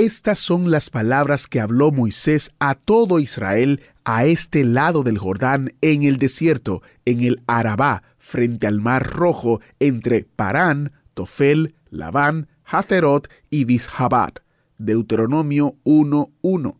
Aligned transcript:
Estas 0.00 0.38
son 0.38 0.70
las 0.70 0.88
palabras 0.88 1.46
que 1.46 1.60
habló 1.60 1.92
Moisés 1.92 2.52
a 2.58 2.74
todo 2.74 3.18
Israel 3.18 3.82
a 4.02 4.24
este 4.24 4.64
lado 4.64 5.02
del 5.02 5.18
Jordán 5.18 5.74
en 5.82 6.04
el 6.04 6.16
desierto, 6.16 6.80
en 7.04 7.20
el 7.20 7.42
Arabá, 7.46 8.02
frente 8.16 8.66
al 8.66 8.80
Mar 8.80 9.06
Rojo, 9.12 9.60
entre 9.78 10.24
Parán, 10.24 10.92
Tofel, 11.12 11.74
Labán, 11.90 12.48
Hazerot 12.64 13.28
y 13.50 13.66
Dishabat. 13.66 14.38
Deuteronomio 14.78 15.76
1.1. 15.84 16.76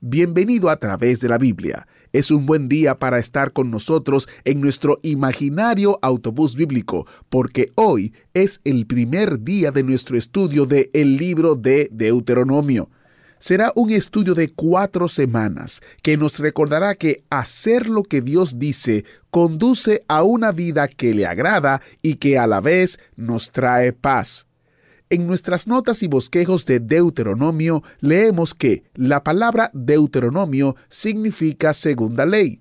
Bienvenido 0.00 0.68
a 0.68 0.76
través 0.76 1.20
de 1.20 1.28
la 1.28 1.38
Biblia. 1.38 1.86
Es 2.12 2.32
un 2.32 2.44
buen 2.44 2.68
día 2.68 2.98
para 2.98 3.18
estar 3.18 3.52
con 3.52 3.70
nosotros 3.70 4.28
en 4.44 4.60
nuestro 4.60 4.98
imaginario 5.02 5.98
autobús 6.02 6.56
bíblico, 6.56 7.06
porque 7.28 7.70
hoy 7.76 8.12
es 8.34 8.60
el 8.64 8.86
primer 8.86 9.44
día 9.44 9.70
de 9.70 9.84
nuestro 9.84 10.18
estudio 10.18 10.66
de 10.66 10.90
el 10.92 11.16
libro 11.16 11.54
de 11.54 11.88
Deuteronomio. 11.92 12.90
Será 13.38 13.72
un 13.76 13.90
estudio 13.90 14.34
de 14.34 14.52
cuatro 14.52 15.08
semanas 15.08 15.80
que 16.02 16.16
nos 16.16 16.40
recordará 16.40 16.96
que 16.96 17.22
hacer 17.30 17.88
lo 17.88 18.02
que 18.02 18.20
Dios 18.20 18.58
dice 18.58 19.04
conduce 19.30 20.04
a 20.08 20.24
una 20.24 20.52
vida 20.52 20.88
que 20.88 21.14
le 21.14 21.26
agrada 21.26 21.80
y 22.02 22.16
que 22.16 22.38
a 22.38 22.46
la 22.46 22.60
vez 22.60 22.98
nos 23.16 23.52
trae 23.52 23.92
paz. 23.92 24.46
En 25.12 25.26
nuestras 25.26 25.66
notas 25.66 26.04
y 26.04 26.06
bosquejos 26.06 26.66
de 26.66 26.78
Deuteronomio 26.78 27.82
leemos 27.98 28.54
que 28.54 28.84
la 28.94 29.24
palabra 29.24 29.72
Deuteronomio 29.74 30.76
significa 30.88 31.74
segunda 31.74 32.24
ley. 32.24 32.60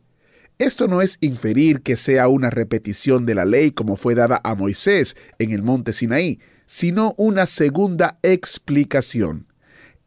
Esto 0.57 0.87
no 0.87 1.03
es 1.03 1.19
inferir 1.21 1.81
que 1.81 1.95
sea 1.95 2.27
una 2.27 2.49
repetición 2.49 3.27
de 3.27 3.35
la 3.35 3.45
ley 3.45 3.69
como 3.69 3.97
fue 3.97 4.15
dada 4.15 4.41
a 4.43 4.55
Moisés 4.55 5.15
en 5.37 5.51
el 5.51 5.61
monte 5.61 5.93
Sinaí, 5.93 6.39
sino 6.65 7.13
una 7.17 7.45
segunda 7.45 8.17
explicación. 8.23 9.45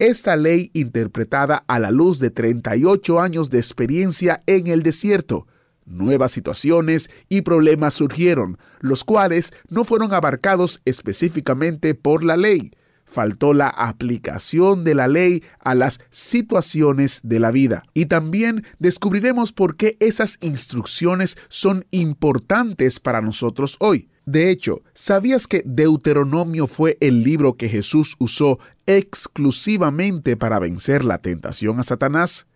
Esta 0.01 0.35
ley 0.35 0.73
interpretada 0.75 1.63
a 1.69 1.79
la 1.79 1.93
luz 1.93 2.19
de 2.19 2.31
38 2.31 3.21
años 3.21 3.51
de 3.51 3.59
experiencia 3.59 4.43
en 4.47 4.67
el 4.67 4.83
desierto, 4.83 5.47
Nuevas 5.85 6.33
situaciones 6.33 7.11
y 7.29 7.43
problemas 7.43 7.95
surgieron, 7.95 8.59
los 8.81 9.05
cuales 9.05 9.53
no 9.69 9.85
fueron 9.85 10.15
abarcados 10.15 10.81
específicamente 10.85 11.95
por 11.95 12.23
la 12.23 12.37
ley. 12.37 12.73
Faltó 13.05 13.53
la 13.53 13.69
aplicación 13.69 14.85
de 14.85 14.95
la 14.95 15.09
ley 15.09 15.43
a 15.59 15.75
las 15.75 16.01
situaciones 16.11 17.21
de 17.23 17.41
la 17.41 17.51
vida. 17.51 17.83
Y 17.93 18.07
también 18.07 18.65
descubriremos 18.79 19.53
por 19.53 19.77
qué 19.77 19.97
esas 20.01 20.39
instrucciones 20.41 21.37
son 21.49 21.85
importantes 21.91 23.01
para 23.01 23.21
nosotros 23.21 23.77
hoy. 23.81 24.09
De 24.25 24.51
hecho, 24.51 24.83
¿sabías 24.95 25.49
que 25.49 25.63
Deuteronomio 25.67 26.69
fue 26.69 26.97
el 27.01 27.25
libro 27.25 27.57
que 27.57 27.69
Jesús 27.69 28.15
usó 28.19 28.61
exclusivamente 28.87 30.37
para 30.37 30.61
vencer 30.61 31.05
la 31.05 31.19
tentación 31.19 31.81
a 31.81 31.83
Satanás? 31.83 32.47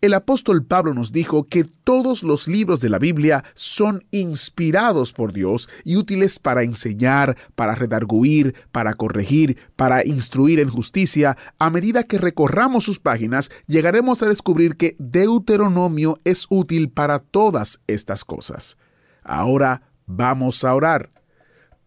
El 0.00 0.14
apóstol 0.14 0.64
Pablo 0.64 0.94
nos 0.94 1.12
dijo 1.12 1.44
que 1.44 1.64
todos 1.64 2.22
los 2.22 2.48
libros 2.48 2.80
de 2.80 2.88
la 2.88 2.98
Biblia 2.98 3.44
son 3.54 4.04
inspirados 4.10 5.12
por 5.12 5.32
Dios 5.32 5.68
y 5.84 5.96
útiles 5.96 6.38
para 6.38 6.62
enseñar, 6.62 7.36
para 7.54 7.74
redarguir, 7.74 8.54
para 8.72 8.94
corregir, 8.94 9.58
para 9.76 10.04
instruir 10.04 10.60
en 10.60 10.68
justicia. 10.68 11.36
A 11.58 11.70
medida 11.70 12.04
que 12.04 12.18
recorramos 12.18 12.84
sus 12.84 12.98
páginas, 12.98 13.50
llegaremos 13.66 14.22
a 14.22 14.28
descubrir 14.28 14.76
que 14.76 14.96
Deuteronomio 14.98 16.20
es 16.24 16.46
útil 16.48 16.90
para 16.90 17.18
todas 17.18 17.82
estas 17.86 18.24
cosas. 18.24 18.78
Ahora 19.22 19.82
vamos 20.06 20.64
a 20.64 20.74
orar. 20.74 21.10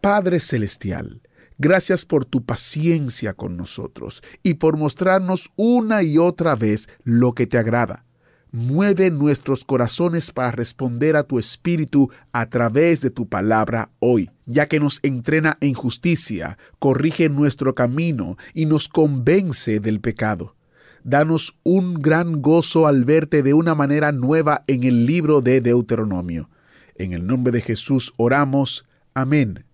Padre 0.02 0.40
Celestial, 0.40 1.22
Gracias 1.57 2.05
por 2.05 2.25
tu 2.25 2.43
paciencia 2.43 3.33
con 3.33 3.55
nosotros 3.55 4.21
y 4.43 4.55
por 4.55 4.77
mostrarnos 4.77 5.51
una 5.55 6.03
y 6.03 6.17
otra 6.17 6.55
vez 6.55 6.89
lo 7.03 7.33
que 7.33 7.47
te 7.47 7.57
agrada. 7.57 8.03
Mueve 8.51 9.11
nuestros 9.11 9.66
corazones 9.66 10.31
para 10.31 10.51
responder 10.51 11.16
a 11.16 11.23
tu 11.23 11.39
espíritu 11.39 12.09
a 12.31 12.49
través 12.49 13.01
de 13.01 13.09
tu 13.09 13.27
palabra 13.27 13.89
hoy, 13.99 14.31
ya 14.45 14.67
que 14.67 14.79
nos 14.79 14.99
entrena 15.03 15.57
en 15.59 15.73
justicia, 15.73 16.57
corrige 16.79 17.27
nuestro 17.27 17.75
camino 17.75 18.37
y 18.53 18.66
nos 18.66 18.87
convence 18.87 19.79
del 19.79 19.99
pecado. 19.99 20.55
Danos 21.03 21.59
un 21.63 21.95
gran 21.95 22.41
gozo 22.41 22.87
al 22.87 23.03
verte 23.03 23.43
de 23.43 23.53
una 23.53 23.75
manera 23.75 24.11
nueva 24.11 24.63
en 24.67 24.83
el 24.83 25.05
libro 25.05 25.41
de 25.41 25.61
Deuteronomio. 25.61 26.49
En 26.95 27.13
el 27.13 27.27
nombre 27.27 27.51
de 27.51 27.61
Jesús 27.61 28.13
oramos. 28.17 28.85
Amén. 29.13 29.65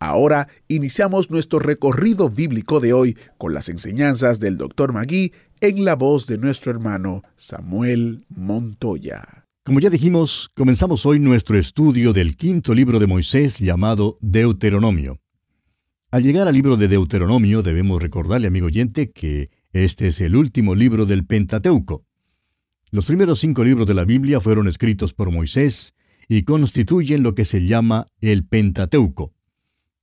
Ahora 0.00 0.48
iniciamos 0.68 1.30
nuestro 1.30 1.58
recorrido 1.58 2.30
bíblico 2.30 2.78
de 2.78 2.92
hoy 2.92 3.16
con 3.36 3.52
las 3.52 3.68
enseñanzas 3.68 4.38
del 4.38 4.56
Dr. 4.56 4.92
Magui 4.92 5.32
en 5.60 5.84
la 5.84 5.96
voz 5.96 6.26
de 6.26 6.38
nuestro 6.38 6.70
hermano 6.70 7.22
Samuel 7.36 8.24
Montoya. 8.28 9.46
Como 9.64 9.80
ya 9.80 9.90
dijimos, 9.90 10.50
comenzamos 10.54 11.04
hoy 11.04 11.18
nuestro 11.18 11.58
estudio 11.58 12.12
del 12.12 12.36
quinto 12.36 12.74
libro 12.74 13.00
de 13.00 13.08
Moisés 13.08 13.58
llamado 13.58 14.18
Deuteronomio. 14.20 15.18
Al 16.10 16.22
llegar 16.22 16.48
al 16.48 16.54
libro 16.54 16.76
de 16.76 16.88
Deuteronomio 16.88 17.62
debemos 17.62 18.00
recordarle, 18.00 18.46
amigo 18.46 18.66
oyente, 18.66 19.10
que 19.10 19.50
este 19.72 20.06
es 20.06 20.20
el 20.20 20.36
último 20.36 20.74
libro 20.74 21.06
del 21.06 21.26
Pentateuco. 21.26 22.06
Los 22.90 23.04
primeros 23.04 23.40
cinco 23.40 23.64
libros 23.64 23.86
de 23.86 23.94
la 23.94 24.04
Biblia 24.04 24.40
fueron 24.40 24.68
escritos 24.68 25.12
por 25.12 25.30
Moisés 25.30 25.94
y 26.28 26.44
constituyen 26.44 27.22
lo 27.22 27.34
que 27.34 27.44
se 27.44 27.66
llama 27.66 28.06
el 28.20 28.46
Pentateuco. 28.46 29.34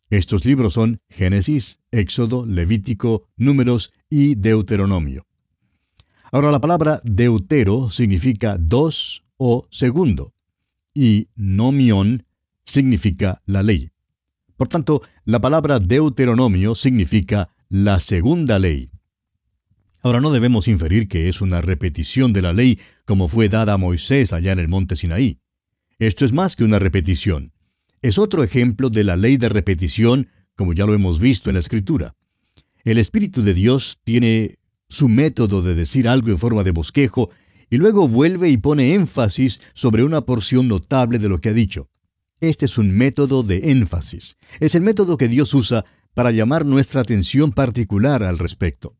Estos 0.09 0.45
libros 0.45 0.73
son 0.73 1.01
Génesis, 1.09 1.79
Éxodo, 1.91 2.45
Levítico, 2.45 3.27
Números 3.37 3.91
y 4.09 4.35
Deuteronomio. 4.35 5.25
Ahora 6.31 6.51
la 6.51 6.61
palabra 6.61 7.01
deutero 7.03 7.89
significa 7.89 8.57
dos 8.59 9.23
o 9.37 9.67
segundo 9.71 10.33
y 10.93 11.27
nomión 11.35 12.25
significa 12.63 13.41
la 13.45 13.63
ley. 13.63 13.89
Por 14.57 14.67
tanto, 14.67 15.01
la 15.25 15.41
palabra 15.41 15.79
deuteronomio 15.79 16.75
significa 16.75 17.49
la 17.69 17.99
segunda 17.99 18.59
ley. 18.59 18.91
Ahora 20.01 20.21
no 20.21 20.31
debemos 20.31 20.67
inferir 20.67 21.07
que 21.07 21.29
es 21.29 21.41
una 21.41 21.61
repetición 21.61 22.31
de 22.31 22.43
la 22.43 22.53
ley 22.53 22.79
como 23.05 23.27
fue 23.27 23.49
dada 23.49 23.73
a 23.73 23.77
Moisés 23.77 24.33
allá 24.33 24.51
en 24.51 24.59
el 24.59 24.67
monte 24.67 24.95
Sinaí. 24.95 25.39
Esto 25.97 26.25
es 26.25 26.31
más 26.31 26.55
que 26.55 26.63
una 26.63 26.77
repetición 26.77 27.53
es 28.01 28.17
otro 28.17 28.43
ejemplo 28.43 28.89
de 28.89 29.03
la 29.03 29.15
ley 29.15 29.37
de 29.37 29.49
repetición, 29.49 30.29
como 30.55 30.73
ya 30.73 30.85
lo 30.85 30.93
hemos 30.93 31.19
visto 31.19 31.49
en 31.49 31.55
la 31.55 31.59
Escritura. 31.59 32.15
El 32.83 32.97
Espíritu 32.97 33.41
de 33.41 33.53
Dios 33.53 33.99
tiene 34.03 34.57
su 34.89 35.09
método 35.09 35.61
de 35.61 35.75
decir 35.75 36.07
algo 36.07 36.29
en 36.29 36.37
forma 36.37 36.63
de 36.63 36.71
bosquejo 36.71 37.31
y 37.69 37.77
luego 37.77 38.07
vuelve 38.07 38.49
y 38.49 38.57
pone 38.57 38.93
énfasis 38.93 39.59
sobre 39.73 40.03
una 40.03 40.21
porción 40.21 40.67
notable 40.67 41.19
de 41.19 41.29
lo 41.29 41.39
que 41.39 41.49
ha 41.49 41.53
dicho. 41.53 41.89
Este 42.39 42.65
es 42.65 42.77
un 42.77 42.95
método 42.95 43.43
de 43.43 43.71
énfasis. 43.71 44.37
Es 44.59 44.75
el 44.75 44.81
método 44.81 45.17
que 45.17 45.27
Dios 45.27 45.53
usa 45.53 45.85
para 46.13 46.31
llamar 46.31 46.65
nuestra 46.65 47.01
atención 47.01 47.51
particular 47.51 48.23
al 48.23 48.37
respecto. 48.37 48.95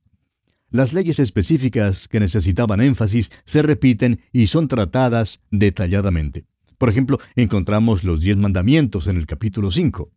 Las 0.71 0.93
leyes 0.93 1.19
específicas 1.19 2.07
que 2.07 2.19
necesitaban 2.19 2.81
énfasis 2.81 3.31
se 3.45 3.61
repiten 3.61 4.21
y 4.33 4.47
son 4.47 4.67
tratadas 4.67 5.41
detalladamente. 5.51 6.45
Por 6.77 6.89
ejemplo, 6.89 7.19
encontramos 7.35 8.03
los 8.03 8.19
diez 8.19 8.37
mandamientos 8.37 9.07
en 9.07 9.17
el 9.17 9.25
capítulo 9.25 9.71
5. 9.71 10.11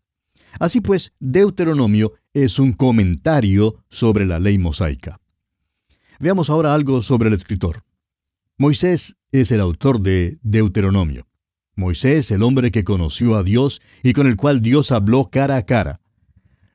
Así 0.59 0.81
pues, 0.81 1.13
Deuteronomio 1.21 2.15
es 2.33 2.59
un 2.59 2.73
comentario 2.73 3.85
sobre 3.89 4.27
la 4.27 4.39
ley 4.39 4.59
mosaica. 4.59 5.21
Veamos 6.21 6.51
ahora 6.51 6.75
algo 6.75 7.03
sobre 7.03 7.29
el 7.29 7.35
escritor. 7.35 7.85
Moisés 8.57 9.17
es 9.31 9.53
el 9.53 9.61
autor 9.61 10.01
de 10.01 10.39
Deuteronomio. 10.43 11.29
Moisés, 11.77 12.33
el 12.33 12.43
hombre 12.43 12.73
que 12.73 12.83
conoció 12.83 13.37
a 13.37 13.45
Dios 13.45 13.81
y 14.03 14.13
con 14.13 14.27
el 14.27 14.37
cual 14.37 14.63
Dios 14.63 14.91
habló 14.91 15.31
cara 15.31 15.57
a 15.57 15.63
cara. 15.65 16.01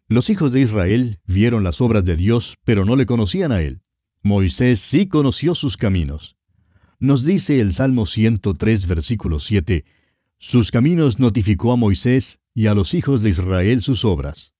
Los 0.07 0.29
hijos 0.29 0.53
de 0.53 0.61
Israel 0.61 1.19
vieron 1.25 1.63
las 1.63 1.81
obras 1.81 2.05
de 2.05 2.15
Dios, 2.15 2.57
pero 2.63 2.85
no 2.85 2.95
le 2.95 3.05
conocían 3.05 3.51
a 3.51 3.61
él. 3.61 3.81
Moisés 4.21 4.79
sí 4.79 5.07
conoció 5.07 5.55
sus 5.55 5.75
caminos. 5.75 6.37
Nos 7.03 7.25
dice 7.25 7.59
el 7.59 7.73
Salmo 7.73 8.05
103, 8.05 8.87
versículo 8.87 9.41
7, 9.41 9.83
Sus 10.37 10.71
caminos 10.71 11.19
notificó 11.19 11.73
a 11.73 11.75
Moisés 11.75 12.39
y 12.55 12.67
a 12.67 12.73
los 12.73 12.93
hijos 12.93 13.21
de 13.21 13.27
Israel 13.27 13.81
sus 13.81 14.05
obras. 14.05 14.53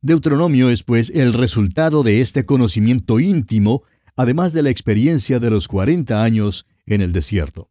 Deuteronomio 0.00 0.70
es 0.70 0.84
pues 0.84 1.10
el 1.10 1.32
resultado 1.32 2.04
de 2.04 2.20
este 2.20 2.46
conocimiento 2.46 3.18
íntimo, 3.18 3.82
además 4.14 4.52
de 4.52 4.62
la 4.62 4.70
experiencia 4.70 5.40
de 5.40 5.50
los 5.50 5.66
40 5.66 6.22
años 6.22 6.64
en 6.86 7.00
el 7.00 7.12
desierto. 7.12 7.70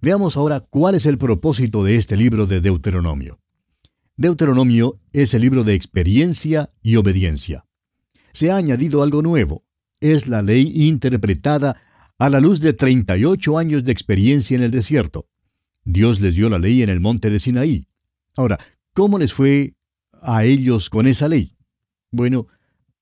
Veamos 0.00 0.36
ahora 0.36 0.60
cuál 0.60 0.94
es 0.94 1.06
el 1.06 1.18
propósito 1.18 1.82
de 1.82 1.96
este 1.96 2.16
libro 2.16 2.46
de 2.46 2.60
Deuteronomio. 2.60 3.40
Deuteronomio 4.16 5.00
es 5.12 5.34
el 5.34 5.42
libro 5.42 5.64
de 5.64 5.74
experiencia 5.74 6.70
y 6.82 6.94
obediencia. 6.94 7.64
Se 8.30 8.52
ha 8.52 8.56
añadido 8.58 9.02
algo 9.02 9.22
nuevo. 9.22 9.64
Es 9.98 10.28
la 10.28 10.42
ley 10.42 10.70
interpretada 10.86 11.82
a 12.22 12.30
la 12.30 12.40
luz 12.40 12.60
de 12.60 12.72
38 12.72 13.58
años 13.58 13.84
de 13.84 13.92
experiencia 13.92 14.56
en 14.56 14.62
el 14.62 14.70
desierto. 14.70 15.26
Dios 15.84 16.20
les 16.20 16.36
dio 16.36 16.48
la 16.48 16.58
ley 16.58 16.82
en 16.82 16.88
el 16.88 17.00
monte 17.00 17.30
de 17.30 17.38
Sinaí. 17.38 17.86
Ahora, 18.36 18.58
¿cómo 18.92 19.18
les 19.18 19.32
fue 19.32 19.74
a 20.22 20.44
ellos 20.44 20.88
con 20.88 21.06
esa 21.06 21.28
ley? 21.28 21.56
Bueno, 22.10 22.46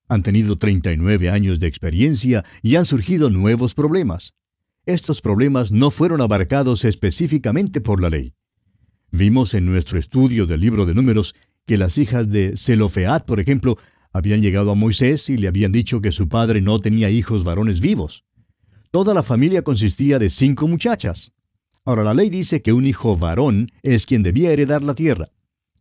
han 0.08 0.22
tenido 0.22 0.56
39 0.56 1.30
años 1.30 1.60
de 1.60 1.66
experiencia 1.66 2.44
y 2.62 2.76
han 2.76 2.84
surgido 2.84 3.30
nuevos 3.30 3.74
problemas 3.74 4.34
estos 4.86 5.20
problemas 5.20 5.72
no 5.72 5.90
fueron 5.90 6.20
abarcados 6.20 6.84
específicamente 6.84 7.80
por 7.80 8.00
la 8.00 8.10
ley. 8.10 8.32
Vimos 9.12 9.54
en 9.54 9.66
nuestro 9.66 9.98
estudio 9.98 10.46
del 10.46 10.60
libro 10.60 10.86
de 10.86 10.94
números 10.94 11.34
que 11.66 11.76
las 11.76 11.98
hijas 11.98 12.30
de 12.30 12.54
Zelofeat, 12.56 13.24
por 13.24 13.40
ejemplo, 13.40 13.76
habían 14.12 14.40
llegado 14.40 14.70
a 14.70 14.74
Moisés 14.74 15.28
y 15.28 15.36
le 15.36 15.48
habían 15.48 15.72
dicho 15.72 16.00
que 16.00 16.12
su 16.12 16.28
padre 16.28 16.60
no 16.60 16.80
tenía 16.80 17.10
hijos 17.10 17.44
varones 17.44 17.80
vivos. 17.80 18.24
Toda 18.90 19.14
la 19.14 19.22
familia 19.22 19.62
consistía 19.62 20.18
de 20.18 20.30
cinco 20.30 20.66
muchachas. 20.66 21.32
Ahora 21.84 22.02
la 22.02 22.12
ley 22.12 22.28
dice 22.28 22.60
que 22.60 22.72
un 22.72 22.86
hijo 22.86 23.16
varón 23.16 23.68
es 23.82 24.04
quien 24.04 24.24
debía 24.24 24.50
heredar 24.50 24.82
la 24.82 24.94
tierra. 24.94 25.28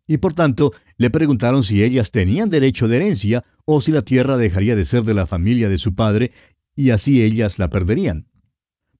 Y 0.06 0.18
por 0.18 0.34
tanto, 0.34 0.74
le 0.98 1.10
preguntaron 1.10 1.64
si 1.64 1.84
ellas 1.84 2.12
tenían 2.12 2.50
derecho 2.50 2.88
de 2.88 2.98
herencia 2.98 3.46
o 3.66 3.82
si 3.82 3.92
la 3.92 4.04
tierra 4.04 4.38
dejaría 4.38 4.76
de 4.76 4.86
ser 4.86 5.04
de 5.04 5.16
la 5.16 5.26
familia 5.26 5.70
de 5.70 5.80
su 5.80 5.96
padre 5.96 6.32
y 6.76 6.92
así 6.92 7.24
ellas 7.24 7.58
la 7.58 7.70
perderían. 7.70 8.28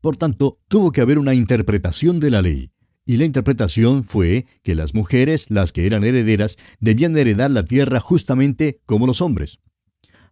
Por 0.02 0.18
tanto, 0.18 0.58
tuvo 0.68 0.92
que 0.92 1.02
haber 1.02 1.20
una 1.20 1.36
interpretación 1.36 2.20
de 2.20 2.32
la 2.32 2.42
ley. 2.42 2.72
Y 3.06 3.18
la 3.18 3.26
interpretación 3.26 4.04
fue 4.04 4.46
que 4.64 4.74
las 4.74 4.96
mujeres, 4.96 5.52
las 5.52 5.72
que 5.72 5.86
eran 5.86 6.04
herederas, 6.04 6.58
debían 6.80 7.16
heredar 7.16 7.52
la 7.52 7.64
tierra 7.64 8.00
justamente 8.00 8.82
como 8.86 9.06
los 9.06 9.22
hombres. 9.22 9.60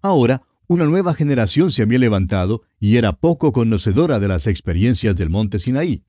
Ahora, 0.01 0.43
una 0.67 0.85
nueva 0.85 1.13
generación 1.13 1.71
se 1.71 1.81
había 1.81 1.99
levantado 1.99 2.63
y 2.79 2.97
era 2.97 3.13
poco 3.13 3.53
conocedora 3.53 4.19
de 4.19 4.27
las 4.27 4.47
experiencias 4.47 5.15
del 5.15 5.29
monte 5.29 5.59
Sinaí. 5.59 6.03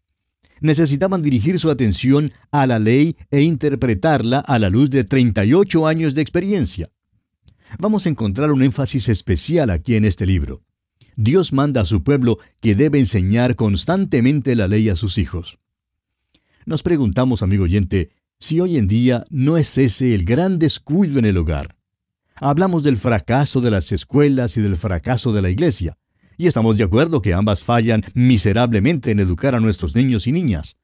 Necesitaban 0.61 1.23
dirigir 1.23 1.61
su 1.61 1.71
atención 1.71 2.33
a 2.51 2.67
la 2.67 2.81
ley 2.81 3.17
e 3.31 3.43
interpretarla 3.43 4.41
a 4.41 4.59
la 4.59 4.69
luz 4.69 4.91
de 4.91 5.05
38 5.05 5.87
años 5.87 6.15
de 6.15 6.23
experiencia. 6.23 6.91
Vamos 7.79 8.07
a 8.07 8.09
encontrar 8.09 8.51
un 8.51 8.63
énfasis 8.63 9.09
especial 9.09 9.71
aquí 9.71 9.95
en 9.95 10.05
este 10.05 10.27
libro. 10.27 10.63
Dios 11.15 11.53
manda 11.53 11.83
a 11.83 11.85
su 11.85 12.03
pueblo 12.03 12.39
que 12.61 12.75
debe 12.75 12.99
enseñar 12.99 13.55
constantemente 13.55 14.57
la 14.57 14.67
ley 14.67 14.89
a 14.89 14.97
sus 14.97 15.19
hijos. 15.19 15.59
Nos 16.67 16.83
preguntamos, 16.83 17.43
amigo 17.43 17.65
oyente, 17.65 18.11
si 18.41 18.61
hoy 18.61 18.77
en 18.77 18.89
día 18.89 19.25
no 19.31 19.57
es 19.57 19.79
ese 19.79 20.15
el 20.15 20.25
gran 20.25 20.59
descuido 20.59 21.19
en 21.19 21.25
el 21.25 21.37
hogar. 21.37 21.78
Hablamos 22.41 22.85
del 22.85 22.97
fracaso 22.97 23.61
de 23.61 23.71
las 23.71 23.91
escuelas 23.91 24.57
y 24.57 24.61
del 24.61 24.77
fracaso 24.77 25.33
de 25.33 25.43
la 25.43 25.51
iglesia, 25.51 25.99
y 26.37 26.47
estamos 26.47 26.79
de 26.79 26.85
acuerdo 26.85 27.21
que 27.21 27.35
ambas 27.35 27.63
fallan 27.63 28.05
miserablemente 28.15 29.11
en 29.11 29.19
educar 29.19 29.57
a 29.57 29.61
nuestros 29.61 29.97
niños 29.97 30.29
y 30.29 30.33
niñas. 30.33 30.77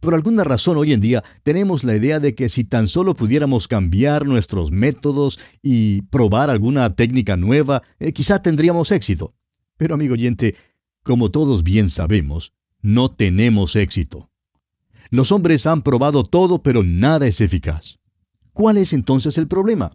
Por 0.00 0.14
alguna 0.14 0.42
razón 0.42 0.76
hoy 0.76 0.92
en 0.92 1.00
día 1.00 1.22
tenemos 1.44 1.84
la 1.84 1.94
idea 1.94 2.18
de 2.18 2.34
que 2.34 2.48
si 2.48 2.64
tan 2.64 2.88
solo 2.88 3.14
pudiéramos 3.14 3.68
cambiar 3.68 4.26
nuestros 4.26 4.72
métodos 4.72 5.38
y 5.62 6.02
probar 6.02 6.50
alguna 6.50 6.94
técnica 6.94 7.36
nueva, 7.36 7.82
eh, 8.00 8.12
quizá 8.12 8.42
tendríamos 8.42 8.90
éxito. 8.90 9.34
Pero 9.76 9.94
amigo 9.94 10.14
oyente, 10.14 10.56
como 11.02 11.30
todos 11.30 11.62
bien 11.62 11.88
sabemos, 11.88 12.52
no 12.82 13.10
tenemos 13.12 13.76
éxito. 13.76 14.28
Los 15.10 15.30
hombres 15.30 15.66
han 15.66 15.82
probado 15.82 16.24
todo, 16.24 16.62
pero 16.62 16.82
nada 16.82 17.26
es 17.26 17.40
eficaz. 17.40 17.98
¿Cuál 18.52 18.76
es 18.76 18.92
entonces 18.92 19.38
el 19.38 19.46
problema? 19.46 19.92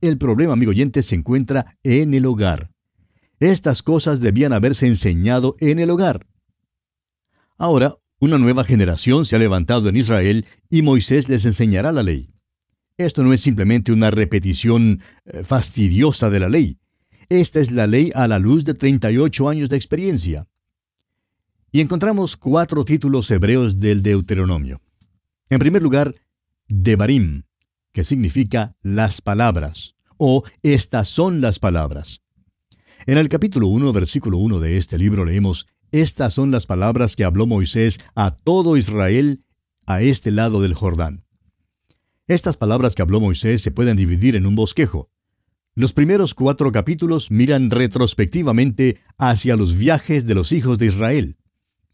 El 0.00 0.18
problema, 0.18 0.54
amigo 0.54 0.70
oyente, 0.70 1.02
se 1.02 1.14
encuentra 1.14 1.76
en 1.82 2.14
el 2.14 2.26
hogar. 2.26 2.70
Estas 3.38 3.82
cosas 3.82 4.20
debían 4.20 4.52
haberse 4.52 4.86
enseñado 4.86 5.56
en 5.60 5.78
el 5.78 5.90
hogar. 5.90 6.26
Ahora, 7.58 7.96
una 8.18 8.38
nueva 8.38 8.64
generación 8.64 9.24
se 9.24 9.36
ha 9.36 9.38
levantado 9.38 9.88
en 9.88 9.96
Israel 9.96 10.46
y 10.68 10.82
Moisés 10.82 11.28
les 11.28 11.44
enseñará 11.46 11.92
la 11.92 12.02
ley. 12.02 12.30
Esto 12.98 13.22
no 13.22 13.32
es 13.32 13.40
simplemente 13.40 13.92
una 13.92 14.10
repetición 14.10 15.00
eh, 15.24 15.42
fastidiosa 15.42 16.28
de 16.28 16.40
la 16.40 16.50
ley. 16.50 16.78
Esta 17.30 17.60
es 17.60 17.70
la 17.70 17.86
ley 17.86 18.12
a 18.14 18.28
la 18.28 18.38
luz 18.38 18.64
de 18.64 18.74
38 18.74 19.48
años 19.48 19.68
de 19.70 19.76
experiencia. 19.76 20.48
Y 21.72 21.80
encontramos 21.80 22.36
cuatro 22.36 22.84
títulos 22.84 23.30
hebreos 23.30 23.78
del 23.78 24.02
Deuteronomio. 24.02 24.82
En 25.48 25.58
primer 25.58 25.82
lugar, 25.82 26.14
Devarim, 26.68 27.44
que 27.92 28.04
significa 28.04 28.76
las 28.82 29.20
palabras, 29.20 29.94
o 30.16 30.44
estas 30.62 31.08
son 31.08 31.40
las 31.40 31.58
palabras. 31.58 32.22
En 33.06 33.18
el 33.18 33.28
capítulo 33.28 33.68
1, 33.68 33.92
versículo 33.92 34.38
1 34.38 34.60
de 34.60 34.76
este 34.76 34.98
libro 34.98 35.24
leemos, 35.24 35.66
Estas 35.90 36.34
son 36.34 36.50
las 36.50 36.66
palabras 36.66 37.16
que 37.16 37.24
habló 37.24 37.46
Moisés 37.46 37.98
a 38.14 38.36
todo 38.36 38.76
Israel 38.76 39.42
a 39.86 40.02
este 40.02 40.30
lado 40.30 40.60
del 40.60 40.74
Jordán. 40.74 41.24
Estas 42.26 42.56
palabras 42.56 42.94
que 42.94 43.02
habló 43.02 43.20
Moisés 43.20 43.62
se 43.62 43.72
pueden 43.72 43.96
dividir 43.96 44.36
en 44.36 44.46
un 44.46 44.54
bosquejo. 44.54 45.10
Los 45.74 45.92
primeros 45.92 46.34
cuatro 46.34 46.70
capítulos 46.70 47.30
miran 47.30 47.70
retrospectivamente 47.70 48.98
hacia 49.18 49.56
los 49.56 49.74
viajes 49.74 50.26
de 50.26 50.34
los 50.34 50.52
hijos 50.52 50.78
de 50.78 50.86
Israel. 50.86 51.36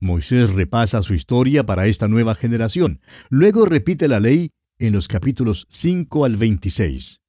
Moisés 0.00 0.50
repasa 0.50 1.02
su 1.02 1.14
historia 1.14 1.64
para 1.64 1.86
esta 1.86 2.08
nueva 2.08 2.34
generación. 2.34 3.00
Luego 3.30 3.64
repite 3.64 4.08
la 4.08 4.20
ley 4.20 4.50
en 4.78 4.92
los 4.92 5.08
capítulos 5.08 5.66
5 5.70 6.24
al 6.24 6.36
26. 6.36 7.20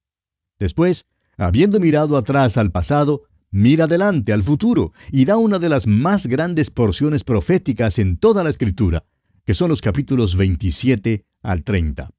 Después, 0.58 1.06
habiendo 1.36 1.80
mirado 1.80 2.16
atrás 2.16 2.56
al 2.56 2.70
pasado, 2.70 3.22
mira 3.50 3.84
adelante 3.84 4.32
al 4.32 4.42
futuro 4.42 4.92
y 5.10 5.24
da 5.24 5.36
una 5.36 5.58
de 5.58 5.68
las 5.68 5.86
más 5.86 6.26
grandes 6.26 6.70
porciones 6.70 7.24
proféticas 7.24 7.98
en 7.98 8.16
toda 8.16 8.44
la 8.44 8.50
escritura, 8.50 9.04
que 9.44 9.54
son 9.54 9.70
los 9.70 9.80
capítulos 9.80 10.36
27 10.36 11.24
al 11.42 11.64
30. 11.64 12.10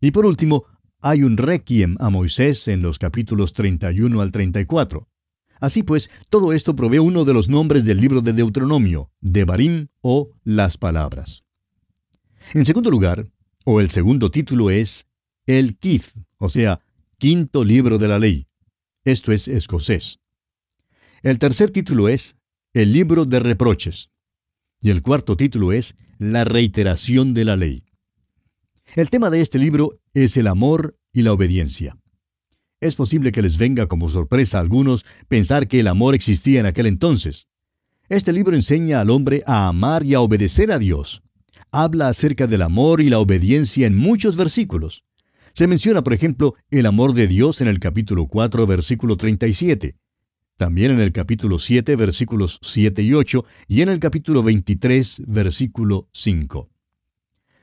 Y 0.00 0.10
por 0.12 0.24
último, 0.24 0.64
hay 1.00 1.22
un 1.22 1.36
requiem 1.36 1.96
a 2.00 2.10
Moisés 2.10 2.68
en 2.68 2.82
los 2.82 2.98
capítulos 2.98 3.52
31 3.52 4.20
al 4.20 4.32
34. 4.32 5.08
Así 5.60 5.82
pues, 5.82 6.10
todo 6.30 6.52
esto 6.52 6.76
provee 6.76 6.98
uno 6.98 7.24
de 7.24 7.34
los 7.34 7.48
nombres 7.48 7.84
del 7.84 8.00
libro 8.00 8.20
de 8.20 8.32
Deuteronomio, 8.32 9.10
Devarim 9.20 9.88
o 10.00 10.30
las 10.44 10.76
palabras. 10.76 11.42
En 12.54 12.64
segundo 12.64 12.90
lugar, 12.90 13.26
o 13.64 13.80
el 13.80 13.90
segundo 13.90 14.30
título 14.30 14.70
es 14.70 15.06
el 15.46 15.76
Kith, 15.78 16.04
o 16.38 16.48
sea, 16.48 16.80
quinto 17.18 17.64
libro 17.64 17.98
de 17.98 18.08
la 18.08 18.18
ley. 18.18 18.46
Esto 19.04 19.32
es 19.32 19.48
escocés. 19.48 20.20
El 21.22 21.38
tercer 21.38 21.70
título 21.70 22.08
es 22.08 22.36
el 22.72 22.92
libro 22.92 23.24
de 23.24 23.40
reproches. 23.40 24.10
Y 24.80 24.90
el 24.90 25.02
cuarto 25.02 25.36
título 25.36 25.72
es 25.72 25.96
la 26.18 26.44
reiteración 26.44 27.34
de 27.34 27.44
la 27.44 27.56
ley. 27.56 27.84
El 28.94 29.10
tema 29.10 29.30
de 29.30 29.40
este 29.40 29.58
libro 29.58 29.98
es 30.14 30.36
el 30.36 30.46
amor 30.46 30.96
y 31.12 31.22
la 31.22 31.32
obediencia. 31.32 31.96
Es 32.80 32.94
posible 32.94 33.32
que 33.32 33.42
les 33.42 33.58
venga 33.58 33.86
como 33.86 34.08
sorpresa 34.08 34.58
a 34.58 34.60
algunos 34.60 35.04
pensar 35.26 35.66
que 35.66 35.80
el 35.80 35.88
amor 35.88 36.14
existía 36.14 36.60
en 36.60 36.66
aquel 36.66 36.86
entonces. 36.86 37.48
Este 38.08 38.32
libro 38.32 38.54
enseña 38.54 39.00
al 39.00 39.10
hombre 39.10 39.42
a 39.46 39.68
amar 39.68 40.04
y 40.04 40.14
a 40.14 40.20
obedecer 40.20 40.70
a 40.70 40.78
Dios. 40.78 41.22
Habla 41.70 42.08
acerca 42.08 42.46
del 42.46 42.62
amor 42.62 43.02
y 43.02 43.10
la 43.10 43.18
obediencia 43.18 43.86
en 43.86 43.94
muchos 43.94 44.36
versículos. 44.36 45.04
Se 45.52 45.66
menciona, 45.66 46.02
por 46.02 46.14
ejemplo, 46.14 46.54
el 46.70 46.86
amor 46.86 47.12
de 47.12 47.26
Dios 47.26 47.60
en 47.60 47.68
el 47.68 47.78
capítulo 47.78 48.26
4, 48.26 48.66
versículo 48.66 49.16
37. 49.16 49.96
También 50.56 50.92
en 50.92 51.00
el 51.00 51.12
capítulo 51.12 51.58
7, 51.58 51.94
versículos 51.96 52.58
7 52.62 53.02
y 53.02 53.12
8, 53.12 53.44
y 53.66 53.82
en 53.82 53.90
el 53.90 53.98
capítulo 54.00 54.42
23, 54.42 55.22
versículo 55.26 56.08
5. 56.12 56.70